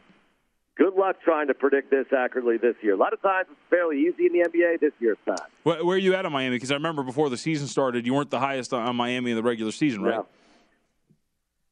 [0.78, 2.94] good luck trying to predict this accurately this year.
[2.94, 4.80] A lot of times it's fairly easy in the NBA.
[4.80, 5.50] This year it's not.
[5.64, 6.56] Where, where are you at on Miami?
[6.56, 9.44] Because I remember before the season started, you weren't the highest on Miami in the
[9.44, 10.16] regular season, right?
[10.16, 10.28] No.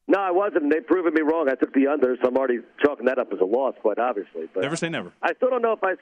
[0.08, 0.70] No, I wasn't.
[0.70, 1.48] They've proven me wrong.
[1.48, 4.48] I took the under, so I'm already chalking that up as a loss, quite obviously.
[4.52, 5.12] But never say never.
[5.22, 5.94] I still don't know if I.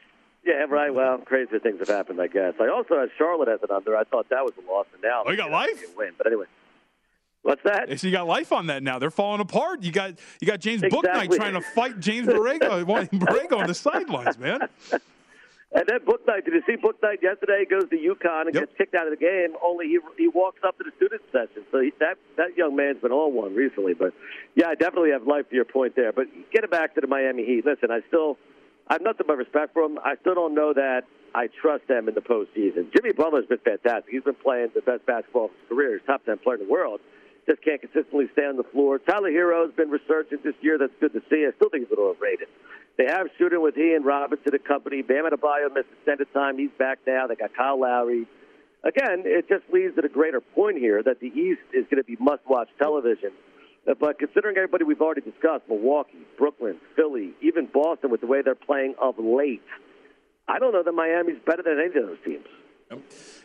[0.42, 0.92] Yeah, right.
[0.92, 2.54] Well, crazier things have happened, I guess.
[2.58, 3.94] I also had Charlotte as an under.
[3.94, 5.84] I thought that was a loss, and now oh, you got life.
[5.96, 6.46] Win, but anyway.
[7.42, 7.98] What's that?
[7.98, 8.98] So you got life on that now.
[8.98, 9.82] They're falling apart.
[9.82, 11.10] You got you got James exactly.
[11.10, 14.68] Bouknight trying to fight James Borrego, Borrego on the sidelines, man.
[15.72, 17.60] And then Bouknight, did you see Bouknight yesterday?
[17.60, 18.64] He goes to UConn and yep.
[18.64, 19.56] gets kicked out of the game.
[19.62, 21.64] Only he he walks up to the student session.
[21.72, 23.94] So he, that that young man's been on one recently.
[23.94, 24.12] But
[24.54, 26.12] yeah, I definitely have life to your point there.
[26.12, 27.64] But get it back to the Miami Heat.
[27.64, 28.36] Listen, I still
[28.88, 29.98] I have nothing but respect for him.
[30.04, 32.92] I still don't know that I trust them in the postseason.
[32.92, 34.10] Jimmy Butler's been fantastic.
[34.10, 35.96] He's been playing the best basketball of his career.
[35.96, 37.00] He's top ten player in the world
[37.46, 38.98] just can't consistently stay on the floor.
[38.98, 40.78] Tyler Herro's been resurging this year.
[40.78, 41.46] That's good to see.
[41.46, 42.48] I still think he's a little overrated.
[42.98, 45.02] They have shooting with he and Robinson, the company.
[45.02, 46.58] Bam Adebayo missed extended time.
[46.58, 47.26] He's back now.
[47.26, 48.26] They got Kyle Lowry.
[48.84, 52.04] Again, it just leads to the greater point here that the East is going to
[52.04, 53.32] be must-watch television.
[53.88, 58.42] Uh, but considering everybody we've already discussed, Milwaukee, Brooklyn, Philly, even Boston, with the way
[58.42, 59.62] they're playing of late,
[60.48, 62.46] I don't know that Miami's better than any of those teams.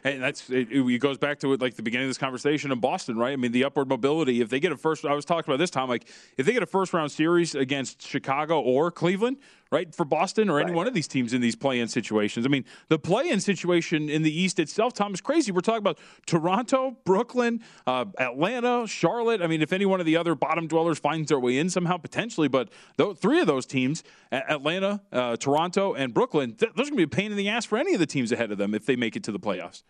[0.04, 3.18] And that's it, it goes back to like the beginning of this conversation in Boston,
[3.18, 3.34] right?
[3.34, 4.42] I mean, the upward mobility.
[4.42, 6.62] If they get a first, I was talking about this time, like if they get
[6.62, 9.38] a first round series against Chicago or Cleveland,
[9.76, 10.66] right, for Boston or right.
[10.66, 12.46] any one of these teams in these play in situations.
[12.46, 15.52] I mean, the play in situation in the East itself, Tom, is crazy.
[15.52, 19.42] We're talking about Toronto, Brooklyn, uh, Atlanta, Charlotte.
[19.42, 21.98] I mean, if any one of the other bottom dwellers finds their way in somehow,
[21.98, 26.92] potentially, but th- three of those teams, Atlanta, uh, Toronto, and Brooklyn, th- those are
[26.92, 28.58] going to be a pain in the ass for any of the teams ahead of
[28.58, 29.84] them if they make it to the playoffs.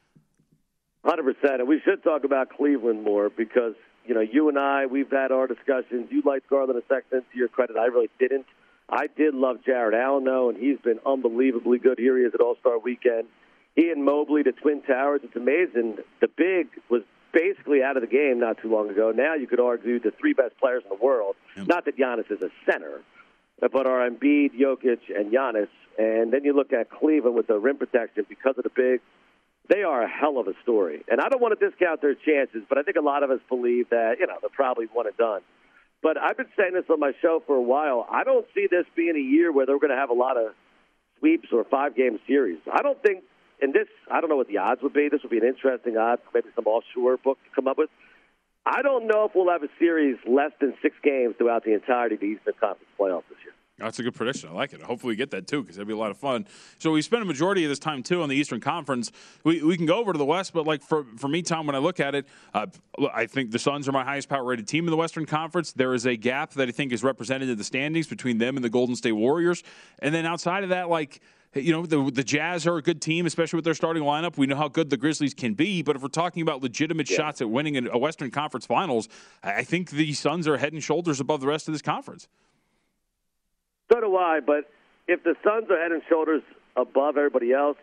[1.06, 1.36] 100%.
[1.43, 5.32] And we should talk about Cleveland more because, you know, you and I, we've had
[5.32, 6.07] our discussions.
[6.09, 7.22] You liked Garland a Sexton.
[7.22, 8.47] To your credit, I really didn't.
[8.89, 11.97] I did love Jarrett Allen, though, and he's been unbelievably good.
[11.97, 13.27] Here he is at All Star Weekend.
[13.77, 15.21] Evan Mobley to Twin Towers.
[15.23, 15.97] It's amazing.
[16.21, 17.01] The big was
[17.33, 19.11] basically out of the game not too long ago.
[19.13, 21.36] Now you could argue the three best players in the world.
[21.57, 21.67] Yep.
[21.67, 23.01] Not that Giannis is a center,
[23.59, 25.67] but are Embiid, Jokic, and Giannis.
[25.97, 29.01] And then you look at Cleveland with the rim protection because of the big.
[29.67, 31.03] They are a hell of a story.
[31.09, 33.39] And I don't want to discount their chances, but I think a lot of us
[33.49, 35.41] believe that, you know, they're probably one and done.
[36.02, 38.06] But I've been saying this on my show for a while.
[38.10, 40.54] I don't see this being a year where they're going to have a lot of
[41.20, 42.60] sweeps or five game series.
[42.72, 43.24] I don't think,
[43.62, 45.10] and this, I don't know what the odds would be.
[45.10, 47.89] This would be an interesting odds, maybe some offshore book to come up with.
[48.66, 52.16] I don't know if we'll have a series less than six games throughout the entirety
[52.16, 53.24] of the Eastern Conference playoffs.
[53.78, 54.49] That's a good prediction.
[54.49, 54.82] I like it.
[54.82, 56.47] Hopefully, we get that too because that'd be a lot of fun.
[56.78, 59.11] So we spent a majority of this time too on the Eastern Conference.
[59.43, 61.76] We, we can go over to the West, but like for for me, Tom, when
[61.76, 62.67] I look at it, uh,
[63.13, 65.73] I think the Suns are my highest power rated team in the Western Conference.
[65.73, 68.63] There is a gap that I think is represented in the standings between them and
[68.63, 69.61] the Golden State Warriors,
[69.99, 71.19] and then outside of that, like
[71.53, 74.38] you know, the, the Jazz are a good team, especially with their starting lineup.
[74.38, 77.17] We know how good the Grizzlies can be, but if we're talking about legitimate yeah.
[77.17, 79.07] shots at winning a Western Conference Finals,
[79.43, 82.28] I think the Suns are head and shoulders above the rest of this conference.
[83.91, 84.69] So do I, but
[85.07, 86.41] if the Suns are head and shoulders
[86.75, 87.77] above everybody else,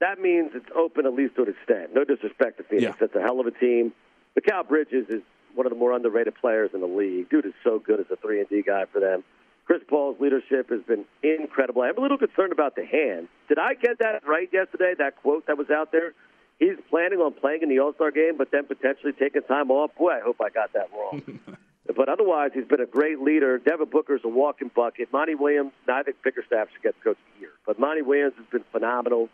[0.00, 1.94] that means it's open at least to an extent.
[1.94, 2.82] No disrespect to Phoenix.
[2.82, 2.94] Yeah.
[2.98, 3.92] That's a hell of a team.
[4.38, 5.22] Mikal Bridges is
[5.54, 7.28] one of the more underrated players in the league.
[7.28, 9.24] Dude is so good as a 3 and D guy for them.
[9.66, 11.82] Chris Paul's leadership has been incredible.
[11.82, 13.28] I'm a little concerned about the hand.
[13.48, 14.94] Did I get that right yesterday?
[14.98, 16.12] That quote that was out there?
[16.58, 19.94] He's planning on playing in the All Star game, but then potentially taking time off.
[19.96, 21.40] Boy, I hope I got that wrong.
[21.86, 23.58] But otherwise, he's been a great leader.
[23.58, 25.12] Devin Booker's a walking bucket.
[25.12, 27.52] Monty Williams, I think Bickerstaff should get the coach of the year.
[27.66, 29.28] But Monty Williams has been phenomenal.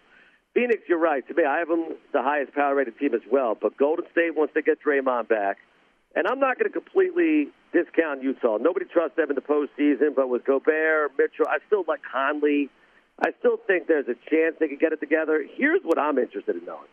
[0.54, 1.26] Phoenix, you're right.
[1.28, 3.56] To me, I have them the highest power rated team as well.
[3.60, 5.58] But Golden State wants to get Draymond back.
[6.14, 8.56] And I'm not going to completely discount Utah.
[8.58, 12.70] Nobody trusts them in the postseason, but with Gobert, Mitchell, I still like Conley.
[13.18, 15.44] I still think there's a chance they could get it together.
[15.56, 16.88] Here's what I'm interested in knowing.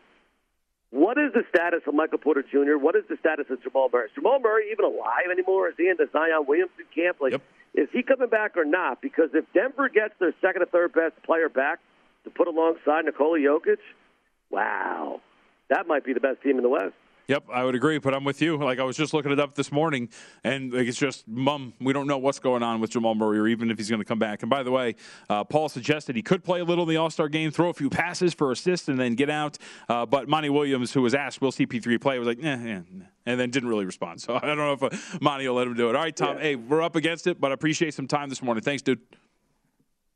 [0.94, 2.78] What is the status of Michael Porter Jr.?
[2.78, 4.06] What is the status of Jamal Murray?
[4.06, 5.66] Is Jamal Murray even alive anymore?
[5.68, 7.16] Is he in the Zion Williamson camp?
[7.20, 7.42] Like, yep.
[7.74, 9.02] is he coming back or not?
[9.02, 11.80] Because if Denver gets their second or third best player back
[12.22, 13.78] to put alongside Nikola Jokic,
[14.50, 15.20] wow,
[15.68, 16.94] that might be the best team in the West.
[17.26, 18.58] Yep, I would agree, but I'm with you.
[18.58, 20.10] Like I was just looking it up this morning,
[20.42, 21.72] and like, it's just mum.
[21.80, 24.04] We don't know what's going on with Jamal Murray, or even if he's going to
[24.04, 24.42] come back.
[24.42, 24.96] And by the way,
[25.30, 27.74] uh, Paul suggested he could play a little in the All Star game, throw a
[27.74, 29.56] few passes for assist, and then get out.
[29.88, 32.80] Uh, but Monty Williams, who was asked, "Will CP3 play?" was like, "Yeah, yeah,"
[33.24, 34.20] and then didn't really respond.
[34.20, 35.96] So I don't know if uh, Monty will let him do it.
[35.96, 36.36] All right, Tom.
[36.36, 36.42] Yeah.
[36.42, 38.62] Hey, we're up against it, but I appreciate some time this morning.
[38.62, 39.00] Thanks, dude.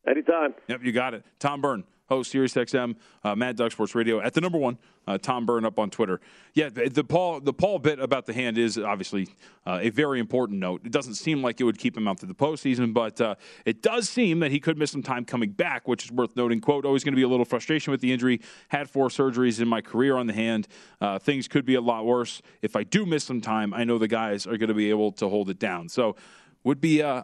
[0.06, 0.54] Anytime.
[0.68, 1.24] Yep, you got it.
[1.38, 4.78] Tom Byrne host SiriusXM, uh, Mad Dog Sports Radio at the number one.
[5.06, 6.20] Uh, Tom Byrne up on Twitter.
[6.52, 9.28] Yeah, the, the, Paul the Paul bit about the hand is obviously
[9.66, 10.82] uh, a very important note.
[10.84, 13.82] It doesn't seem like it would keep him out through the postseason, but uh, it
[13.82, 16.60] does seem that he could miss some time coming back, which is worth noting.
[16.60, 18.40] Quote: Always going to be a little frustration with the injury.
[18.68, 20.68] Had four surgeries in my career on the hand.
[21.00, 22.42] Uh, things could be a lot worse.
[22.60, 25.12] If I do miss some time, I know the guys are going to be able
[25.12, 25.88] to hold it down.
[25.88, 26.16] So
[26.64, 27.22] would be uh,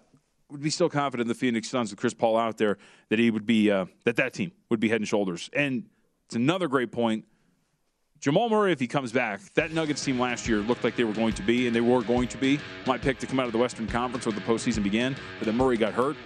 [0.55, 2.78] would be still confident in the Phoenix Suns with Chris Paul out there
[3.09, 5.50] that he would be uh, that that team would be head and shoulders.
[5.52, 5.84] And
[6.26, 7.24] it's another great point.
[8.20, 11.12] Jamal Murray, if he comes back, that Nuggets team last year looked like they were
[11.12, 13.52] going to be, and they were going to be my pick to come out of
[13.52, 15.16] the Western Conference where the postseason began.
[15.38, 16.16] But then Murray got hurt.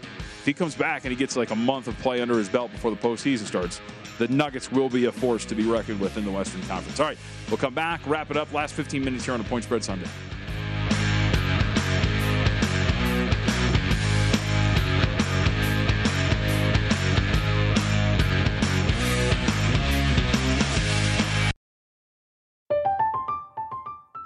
[0.40, 2.70] If he comes back and he gets like a month of play under his belt
[2.70, 3.80] before the postseason starts,
[4.18, 7.00] the Nuggets will be a force to be reckoned with in the Western Conference.
[7.00, 7.18] All right,
[7.48, 8.52] we'll come back, wrap it up.
[8.52, 10.08] Last 15 minutes here on a Point Spread Sunday.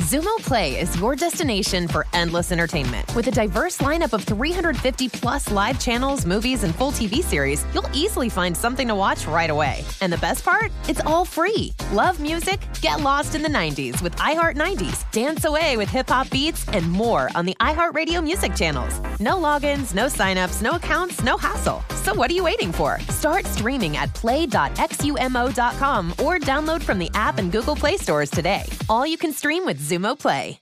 [0.00, 3.14] Xumo Play is your destination for endless entertainment.
[3.14, 7.90] With a diverse lineup of 350 plus live channels, movies, and full TV series, you'll
[7.92, 9.84] easily find something to watch right away.
[10.00, 10.72] And the best part?
[10.88, 11.74] It's all free.
[11.92, 12.60] Love music?
[12.80, 16.90] Get lost in the 90s with iHeart 90s, dance away with hip hop beats, and
[16.90, 19.00] more on the iHeartRadio music channels.
[19.20, 21.84] No logins, no signups, no accounts, no hassle.
[22.02, 22.98] So what are you waiting for?
[23.08, 28.64] Start streaming at play.xumo.com or download from the app and Google Play stores today.
[28.88, 30.58] All you can stream with Xumo Play.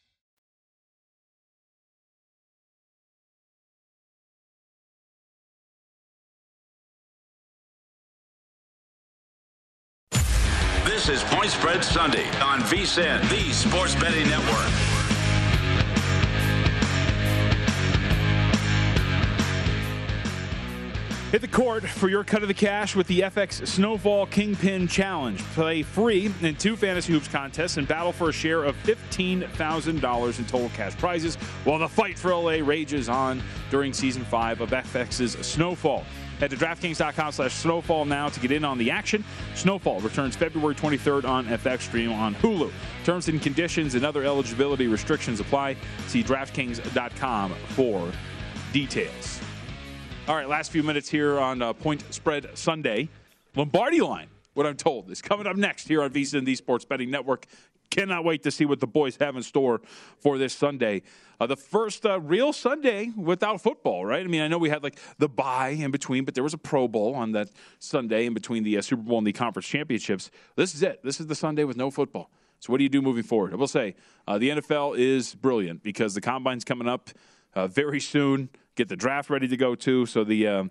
[10.85, 14.98] This is Point Spread Sunday on VSIN, the Sports Betting Network.
[21.31, 25.39] Hit the court for your cut of the cash with the FX Snowfall Kingpin Challenge.
[25.53, 30.45] Play free in two fantasy hoops contests and battle for a share of $15,000 in
[30.47, 35.33] total cash prizes while the fight for LA rages on during season five of FX's
[35.47, 36.07] Snowfall.
[36.41, 39.23] Head to DraftKings.com slash Snowfall now to get in on the action.
[39.55, 42.73] Snowfall returns February 23rd on FX Stream on Hulu.
[43.05, 45.77] Terms and conditions and other eligibility restrictions apply.
[46.07, 48.11] See DraftKings.com for
[48.73, 49.43] details.
[50.29, 53.09] All right, last few minutes here on uh, Point Spread Sunday.
[53.57, 57.11] Lombardi line, what I'm told, is coming up next here on VSIN the Sports Betting
[57.11, 57.47] Network.
[57.89, 59.81] Cannot wait to see what the boys have in store
[60.19, 61.01] for this Sunday.
[61.41, 64.23] Uh, the first uh, real Sunday without football, right?
[64.23, 66.59] I mean, I know we had like the bye in between, but there was a
[66.59, 67.49] Pro Bowl on that
[67.79, 70.31] Sunday in between the uh, Super Bowl and the conference championships.
[70.57, 71.03] This is it.
[71.03, 72.31] This is the Sunday with no football.
[72.61, 73.55] So, what do you do moving forward?
[73.55, 73.95] I will say
[74.27, 77.09] uh, the NFL is brilliant because the combine's coming up
[77.55, 78.51] uh, very soon.
[78.79, 80.07] Get the draft ready to go too.
[80.07, 80.71] So the um,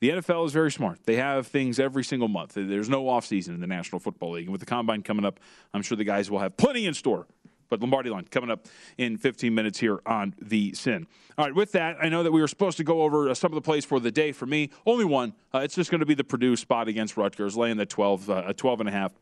[0.00, 0.98] the NFL is very smart.
[1.06, 2.52] They have things every single month.
[2.54, 5.40] There's no off season in the National Football League, and with the combine coming up,
[5.72, 7.26] I'm sure the guys will have plenty in store.
[7.70, 8.66] But Lombardi line coming up
[8.98, 11.06] in 15 minutes here on the Sin.
[11.38, 13.52] All right, with that, I know that we were supposed to go over uh, some
[13.52, 14.32] of the plays for the day.
[14.32, 15.32] For me, only one.
[15.54, 18.52] Uh, it's just going to be the Purdue spot against Rutgers, laying the 12, uh,
[18.52, 19.12] 12 and a half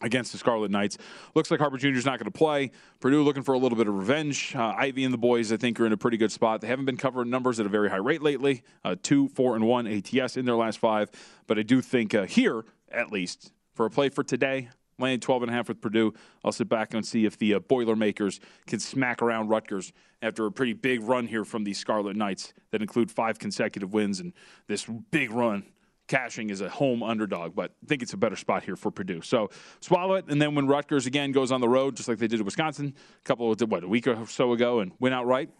[0.00, 0.98] against the Scarlet Knights.
[1.34, 1.88] Looks like Harper Jr.
[1.88, 2.70] is not going to play.
[3.00, 4.54] Purdue looking for a little bit of revenge.
[4.54, 6.60] Uh, Ivey and the boys, I think, are in a pretty good spot.
[6.60, 8.62] They haven't been covering numbers at a very high rate lately.
[8.84, 11.10] Uh, two, four, and one ATS in their last five.
[11.46, 15.42] But I do think uh, here, at least, for a play for today, laying 12
[15.44, 16.12] and a half with Purdue,
[16.44, 19.92] I'll sit back and see if the uh, Boilermakers can smack around Rutgers
[20.22, 24.20] after a pretty big run here from the Scarlet Knights that include five consecutive wins
[24.20, 24.32] and
[24.66, 25.64] this big run
[26.10, 29.22] cashing as a home underdog, but I think it's a better spot here for Purdue.
[29.22, 29.48] So
[29.80, 32.40] swallow it, and then when Rutgers again goes on the road, just like they did
[32.40, 35.50] at Wisconsin, a couple of what a week or so ago, and win outright,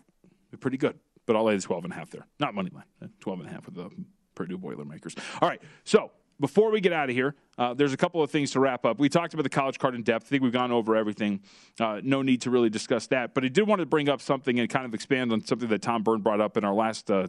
[0.51, 0.98] they're pretty good.
[1.24, 3.48] But I'll lay the 12 and a half there, not money line, uh, 12 and
[3.48, 3.90] a half with the
[4.34, 5.14] Purdue Boilermakers.
[5.40, 6.11] All right, so.
[6.40, 8.98] Before we get out of here, uh, there's a couple of things to wrap up.
[8.98, 10.24] We talked about the college card in depth.
[10.24, 11.42] I think we've gone over everything.
[11.78, 13.34] Uh, no need to really discuss that.
[13.34, 15.82] But I did want to bring up something and kind of expand on something that
[15.82, 17.28] Tom Byrne brought up in our last uh,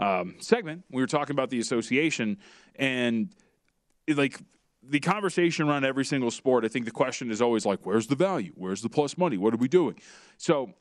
[0.00, 0.84] um, segment.
[0.90, 2.38] We were talking about the association
[2.74, 3.28] and
[4.08, 4.40] like
[4.82, 6.64] the conversation around every single sport.
[6.64, 8.52] I think the question is always like, where's the value?
[8.56, 9.36] Where's the plus money?
[9.36, 10.00] What are we doing?
[10.38, 10.72] So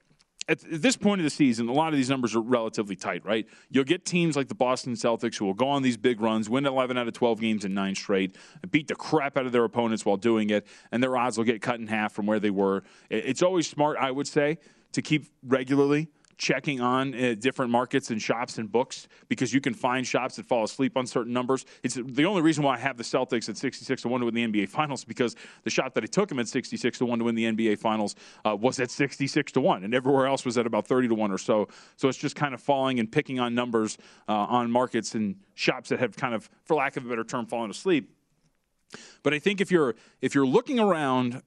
[0.48, 3.46] at, this point of the season, a lot of these numbers are relatively tight, right?
[3.70, 6.66] You'll get teams like the Boston Celtics who will go on these big runs, win
[6.66, 8.38] 11 out of 12 games in nine straight,
[8.72, 11.62] beat the crap out of their opponents while doing it, and their odds will get
[11.62, 12.84] cut in half from where they were.
[13.10, 14.60] It's always smart, I would say,
[14.94, 16.08] to keep regularly
[16.40, 20.46] checking on uh, different markets and shops and books because you can find shops that
[20.46, 21.66] fall asleep on certain numbers.
[21.84, 24.34] It's the only reason why I have the Celtics at 66 to 1 to win
[24.34, 27.26] the NBA Finals because the shop that I took them at 66 to 1 to
[27.26, 28.16] win the NBA Finals
[28.46, 31.32] uh, was at 66 to 1, and everywhere else was at about 30 to 1
[31.32, 31.68] or so.
[31.98, 33.98] So it's just kind of falling and picking on numbers
[34.30, 37.46] uh, on markets and shops that have kind of, for lack of a better term,
[37.48, 38.10] fallen asleep.
[39.24, 41.44] But I think if you're if you're looking around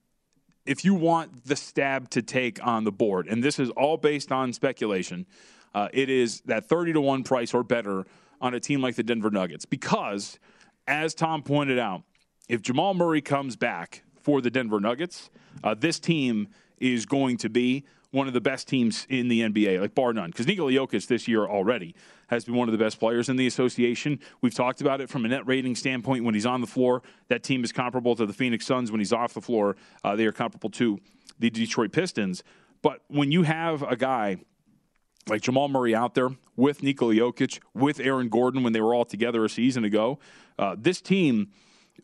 [0.67, 4.31] if you want the stab to take on the board, and this is all based
[4.31, 5.27] on speculation,
[5.75, 8.05] uh, it is that 30 to 1 price or better
[8.41, 9.65] on a team like the Denver Nuggets.
[9.65, 10.39] Because,
[10.87, 12.03] as Tom pointed out,
[12.49, 15.31] if Jamal Murray comes back for the Denver Nuggets,
[15.65, 16.49] uh, this team
[16.79, 20.31] is going to be one of the best teams in the NBA, like bar none.
[20.31, 21.95] Because Nikola Jokic this year already
[22.29, 24.21] has been one of the best players in the association.
[24.41, 26.25] We've talked about it from a net rating standpoint.
[26.25, 28.93] When he's on the floor, that team is comparable to the Phoenix Suns.
[28.93, 31.01] When he's off the floor, uh, they are comparable to
[31.39, 32.45] the Detroit Pistons.
[32.83, 34.37] But when you have a guy
[35.29, 39.05] like Jamal Murray out there with Nikola Jokic, with Aaron Gordon when they were all
[39.05, 40.19] together a season ago,
[40.59, 41.51] uh, this team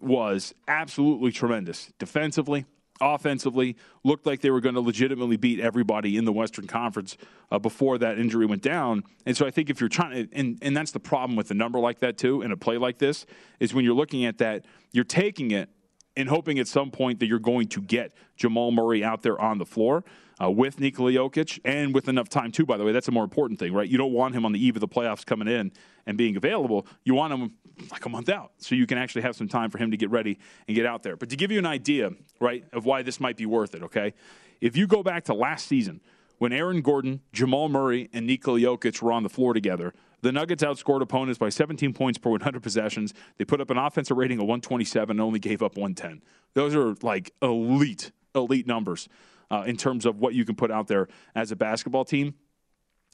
[0.00, 2.64] was absolutely tremendous defensively,
[3.00, 7.16] offensively, looked like they were going to legitimately beat everybody in the Western Conference
[7.50, 9.04] uh, before that injury went down.
[9.26, 11.54] And so I think if you're trying to, and, and that's the problem with a
[11.54, 13.26] number like that too, in a play like this,
[13.60, 15.68] is when you're looking at that, you're taking it
[16.16, 19.58] and hoping at some point that you're going to get Jamal Murray out there on
[19.58, 20.04] the floor
[20.42, 22.92] uh, with Nikola Jokic and with enough time, too, by the way.
[22.92, 23.88] That's a more important thing, right?
[23.88, 25.72] You don't want him on the eve of the playoffs coming in
[26.06, 26.86] and being available.
[27.04, 27.54] You want him
[27.90, 30.10] like a month out so you can actually have some time for him to get
[30.10, 31.16] ready and get out there.
[31.16, 32.10] But to give you an idea,
[32.40, 34.14] right, of why this might be worth it, okay?
[34.60, 36.00] If you go back to last season,
[36.38, 40.64] when Aaron Gordon, Jamal Murray, and Nikola Jokic were on the floor together, the Nuggets
[40.64, 43.14] outscored opponents by 17 points per 100 possessions.
[43.36, 46.22] They put up an offensive rating of 127 and only gave up 110.
[46.54, 49.08] Those are like elite, elite numbers
[49.50, 52.34] uh, in terms of what you can put out there as a basketball team.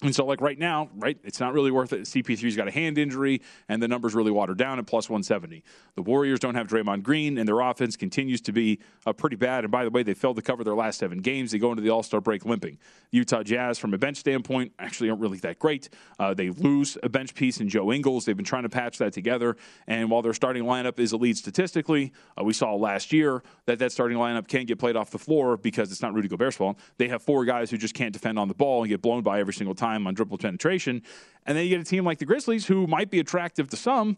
[0.03, 2.01] And so, like right now, right, it's not really worth it.
[2.03, 5.63] CP3's got a hand injury, and the numbers really watered down at plus 170.
[5.95, 9.63] The Warriors don't have Draymond Green, and their offense continues to be uh, pretty bad.
[9.63, 11.53] And by the way, they failed to cover their last seven games.
[11.53, 12.79] They go into the All Star break limping.
[13.13, 15.89] Utah Jazz, from a bench standpoint, actually aren't really that great.
[16.19, 18.25] Uh, they lose a bench piece in Joe Ingles.
[18.25, 19.57] They've been trying to patch that together.
[19.87, 23.93] And while their starting lineup is elite statistically, uh, we saw last year that that
[23.93, 26.81] starting lineup can't get played off the floor because it's not Rudy Gobert's fault.
[26.99, 29.39] They have four guys who just can't defend on the ball and get blown by
[29.39, 31.03] every single time time on triple penetration.
[31.47, 34.17] And then you get a team like the Grizzlies, who might be attractive to some,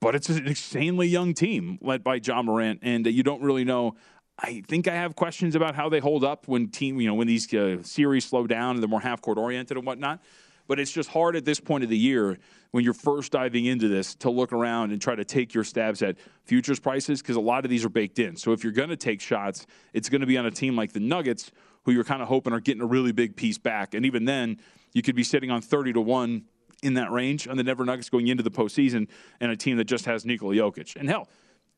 [0.00, 3.96] but it's an insanely young team led by Ja Morant, and you don't really know.
[4.38, 7.26] I think I have questions about how they hold up when team, you know, when
[7.26, 10.20] these uh, series slow down and they're more half court oriented and whatnot.
[10.68, 12.38] But it's just hard at this point of the year
[12.70, 16.02] when you're first diving into this to look around and try to take your stabs
[16.02, 18.36] at futures prices because a lot of these are baked in.
[18.36, 20.92] So if you're going to take shots, it's going to be on a team like
[20.92, 21.50] the Nuggets
[21.84, 23.94] who you're kind of hoping are getting a really big piece back.
[23.94, 24.58] And even then,
[24.92, 26.44] you could be sitting on 30 to 1
[26.82, 29.08] in that range on the Denver Nuggets going into the postseason
[29.40, 30.96] and a team that just has Nikola Jokic.
[30.96, 31.28] And hell,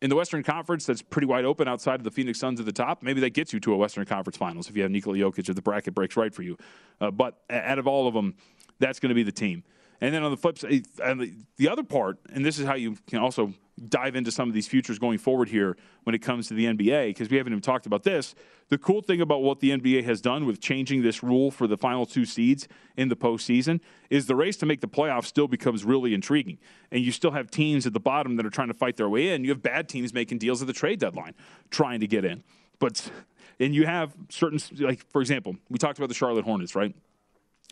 [0.02, 2.72] in the Western Conference, that's pretty wide open outside of the Phoenix Suns at the
[2.72, 3.02] top.
[3.02, 5.54] Maybe that gets you to a Western Conference Finals if you have Nikola Jokic if
[5.54, 6.56] the bracket breaks right for you.
[7.00, 8.34] Uh, but out of all of them,
[8.78, 9.62] that's going to be the team.
[10.00, 12.74] And then on the flip side, eh, and the other part, and this is how
[12.74, 13.52] you can also
[13.88, 17.08] dive into some of these futures going forward here when it comes to the NBA,
[17.08, 18.34] because we haven't even talked about this.
[18.68, 21.76] The cool thing about what the NBA has done with changing this rule for the
[21.76, 23.80] final two seeds in the postseason
[24.10, 26.58] is the race to make the playoffs still becomes really intriguing.
[26.92, 29.30] And you still have teams at the bottom that are trying to fight their way
[29.30, 29.44] in.
[29.44, 31.34] You have bad teams making deals at the trade deadline
[31.70, 32.44] trying to get in.
[32.78, 33.10] But,
[33.58, 36.94] and you have certain, like, for example, we talked about the Charlotte Hornets, right?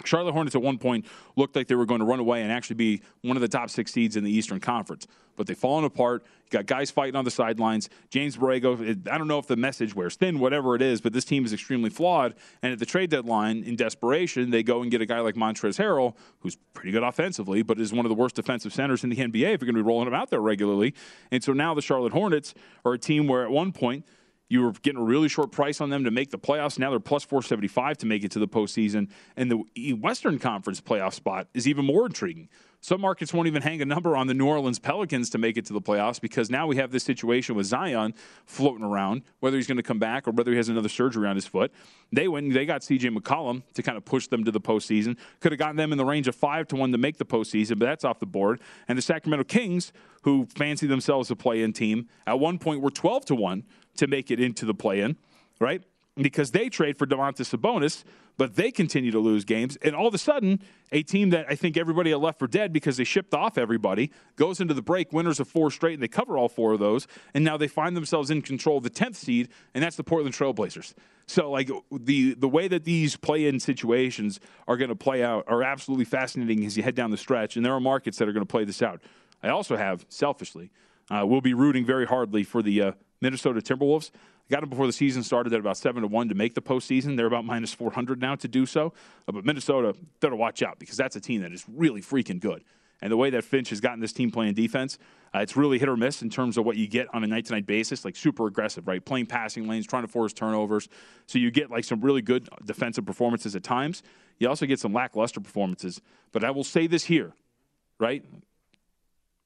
[0.05, 2.76] Charlotte Hornets at one point looked like they were going to run away and actually
[2.76, 5.07] be one of the top six seeds in the Eastern Conference.
[5.36, 6.24] But they've fallen apart.
[6.44, 7.88] You got guys fighting on the sidelines.
[8.11, 11.24] James Borrego, I don't know if the message wears thin, whatever it is, but this
[11.24, 12.34] team is extremely flawed.
[12.62, 15.78] And at the trade deadline, in desperation, they go and get a guy like Montrezl
[15.78, 19.16] Harrell, who's pretty good offensively, but is one of the worst defensive centers in the
[19.16, 20.94] NBA if you're going to be rolling him out there regularly.
[21.30, 24.05] And so now the Charlotte Hornets are a team where at one point–
[24.49, 26.78] you were getting a really short price on them to make the playoffs.
[26.78, 29.11] Now they're plus 475 to make it to the postseason.
[29.36, 32.49] And the Western Conference playoff spot is even more intriguing.
[32.80, 35.66] Some markets won't even hang a number on the New Orleans Pelicans to make it
[35.66, 38.14] to the playoffs because now we have this situation with Zion
[38.46, 41.34] floating around, whether he's going to come back or whether he has another surgery on
[41.34, 41.72] his foot.
[42.12, 45.16] They went, they got CJ McCollum to kind of push them to the postseason.
[45.40, 47.80] Could have gotten them in the range of five to one to make the postseason,
[47.80, 48.61] but that's off the board.
[48.86, 49.92] And the Sacramento Kings,
[50.22, 53.64] who fancy themselves a play-in team, at one point were 12 to one
[53.99, 55.16] to make it into the play-in,
[55.61, 55.82] right?
[56.16, 58.03] Because they trade for Domantas Sabonis,
[58.38, 59.76] but they continue to lose games.
[59.82, 60.61] And all of a sudden,
[60.92, 64.12] a team that I think everybody had left for dead because they shipped off everybody
[64.36, 67.07] goes into the break, winners of four straight, and they cover all four of those.
[67.34, 70.34] And now they find themselves in control of the 10th seed, and that's the Portland
[70.34, 70.94] Trailblazers.
[71.26, 75.44] So, like, the, the way that these play in situations are going to play out
[75.49, 77.57] are absolutely fascinating as you head down the stretch.
[77.57, 79.03] And there are markets that are going to play this out.
[79.42, 80.70] I also have, selfishly,
[81.11, 84.11] uh, we'll be rooting very hardly for the uh, Minnesota Timberwolves.
[84.51, 87.16] Got them before the season started at about seven to one to make the postseason.
[87.16, 88.95] They're about minus four hundred now to do so.
[89.27, 92.64] Uh, but Minnesota, better watch out because that's a team that is really freaking good.
[93.01, 94.99] And the way that Finch has gotten this team playing defense,
[95.33, 97.45] uh, it's really hit or miss in terms of what you get on a night
[97.47, 99.05] to night basis, like super aggressive, right?
[99.05, 100.89] Playing passing lanes, trying to force turnovers.
[101.27, 104.03] So you get like some really good defensive performances at times.
[104.39, 106.01] You also get some lackluster performances.
[106.33, 107.35] But I will say this here,
[108.01, 108.25] right?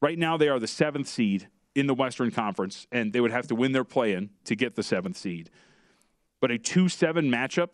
[0.01, 3.47] Right now, they are the seventh seed in the Western Conference, and they would have
[3.49, 5.51] to win their play in to get the seventh seed.
[6.41, 7.70] But a 2 7 matchup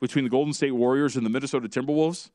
[0.00, 2.30] between the Golden State Warriors and the Minnesota Timberwolves,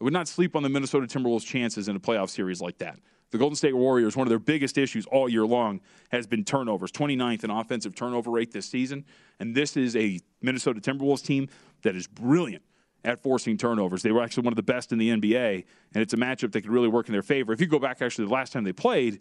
[0.00, 2.98] I would not sleep on the Minnesota Timberwolves' chances in a playoff series like that.
[3.30, 5.80] The Golden State Warriors, one of their biggest issues all year long
[6.10, 9.04] has been turnovers, 29th in offensive turnover rate this season.
[9.38, 11.48] And this is a Minnesota Timberwolves team
[11.82, 12.62] that is brilliant
[13.04, 14.02] at forcing turnovers.
[14.02, 16.62] They were actually one of the best in the NBA, and it's a matchup that
[16.62, 17.52] could really work in their favor.
[17.52, 19.20] If you go back actually the last time they played,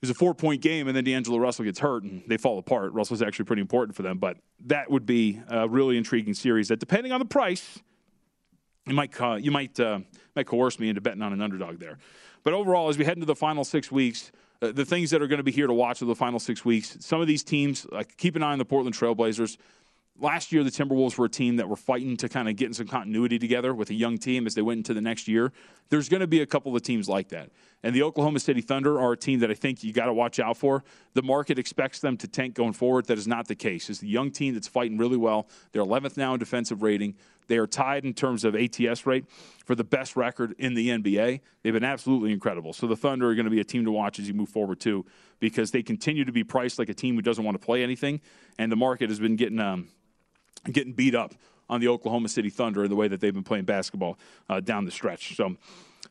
[0.00, 2.92] was a four point game, and then D'Angelo Russell gets hurt and they fall apart.
[2.92, 4.36] Russell's actually pretty important for them, but
[4.66, 7.78] that would be a really intriguing series that, depending on the price,
[8.86, 10.00] you might, uh, you might, uh,
[10.34, 11.98] might coerce me into betting on an underdog there.
[12.44, 14.30] But overall, as we head into the final six weeks,
[14.62, 16.64] uh, the things that are going to be here to watch over the final six
[16.64, 17.86] weeks, some of these teams,
[18.16, 19.56] keep an eye on the Portland Trailblazers.
[20.18, 22.74] Last year, the Timberwolves were a team that were fighting to kind of get in
[22.74, 25.52] some continuity together with a young team as they went into the next year.
[25.90, 27.50] There's going to be a couple of teams like that.
[27.82, 30.40] And the Oklahoma City Thunder are a team that I think you got to watch
[30.40, 30.84] out for.
[31.12, 33.06] The market expects them to tank going forward.
[33.06, 33.90] That is not the case.
[33.90, 35.48] It's the young team that's fighting really well.
[35.72, 37.14] They're 11th now in defensive rating.
[37.48, 39.24] They are tied in terms of ATS rate
[39.64, 41.40] for the best record in the NBA.
[41.62, 42.72] They've been absolutely incredible.
[42.72, 44.80] So the Thunder are going to be a team to watch as you move forward
[44.80, 45.04] too,
[45.38, 48.20] because they continue to be priced like a team who doesn't want to play anything,
[48.58, 49.88] and the market has been getting um,
[50.70, 51.34] getting beat up
[51.68, 54.84] on the Oklahoma City Thunder in the way that they've been playing basketball uh, down
[54.84, 55.36] the stretch.
[55.36, 55.56] So.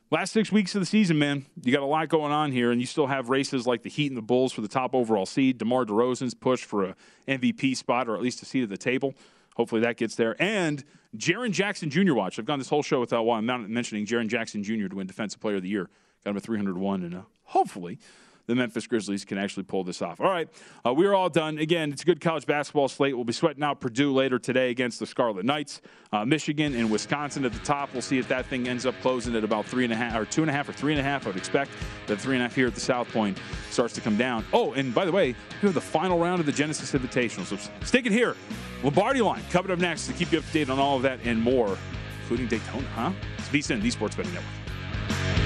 [0.08, 2.80] Last six weeks of the season, man, you got a lot going on here, and
[2.80, 5.58] you still have races like the Heat and the Bulls for the top overall seed.
[5.58, 9.14] DeMar DeRozan's push for a MVP spot, or at least a seat at the table.
[9.56, 10.40] Hopefully that gets there.
[10.40, 10.84] And
[11.16, 12.14] Jaren Jackson Jr.
[12.14, 12.38] watch.
[12.38, 14.86] I've gone this whole show without mentioning Jaren Jackson Jr.
[14.86, 15.88] to win Defensive Player of the Year.
[16.24, 17.98] Got him a 301, and uh, hopefully
[18.46, 20.20] the Memphis Grizzlies can actually pull this off.
[20.20, 20.48] All right,
[20.84, 21.58] uh, we are all done.
[21.58, 23.14] Again, it's a good college basketball slate.
[23.14, 25.80] We'll be sweating out Purdue later today against the Scarlet Knights.
[26.12, 27.92] Uh, Michigan and Wisconsin at the top.
[27.92, 30.24] We'll see if that thing ends up closing at about three and a half, or
[30.24, 31.26] two and a half, or three and a half.
[31.26, 31.70] I would expect
[32.06, 33.38] that three and a half here at the South Point
[33.70, 34.44] starts to come down.
[34.52, 37.44] Oh, and by the way, we have the final round of the Genesis Invitational.
[37.44, 38.36] So stick it here.
[38.82, 41.18] Lombardi line coming up next to keep you up to date on all of that
[41.24, 41.76] and more,
[42.22, 43.12] including Daytona, huh?
[43.38, 45.45] It's VSIN, the Sports Betting Network.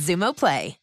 [0.01, 0.80] Xumo Play.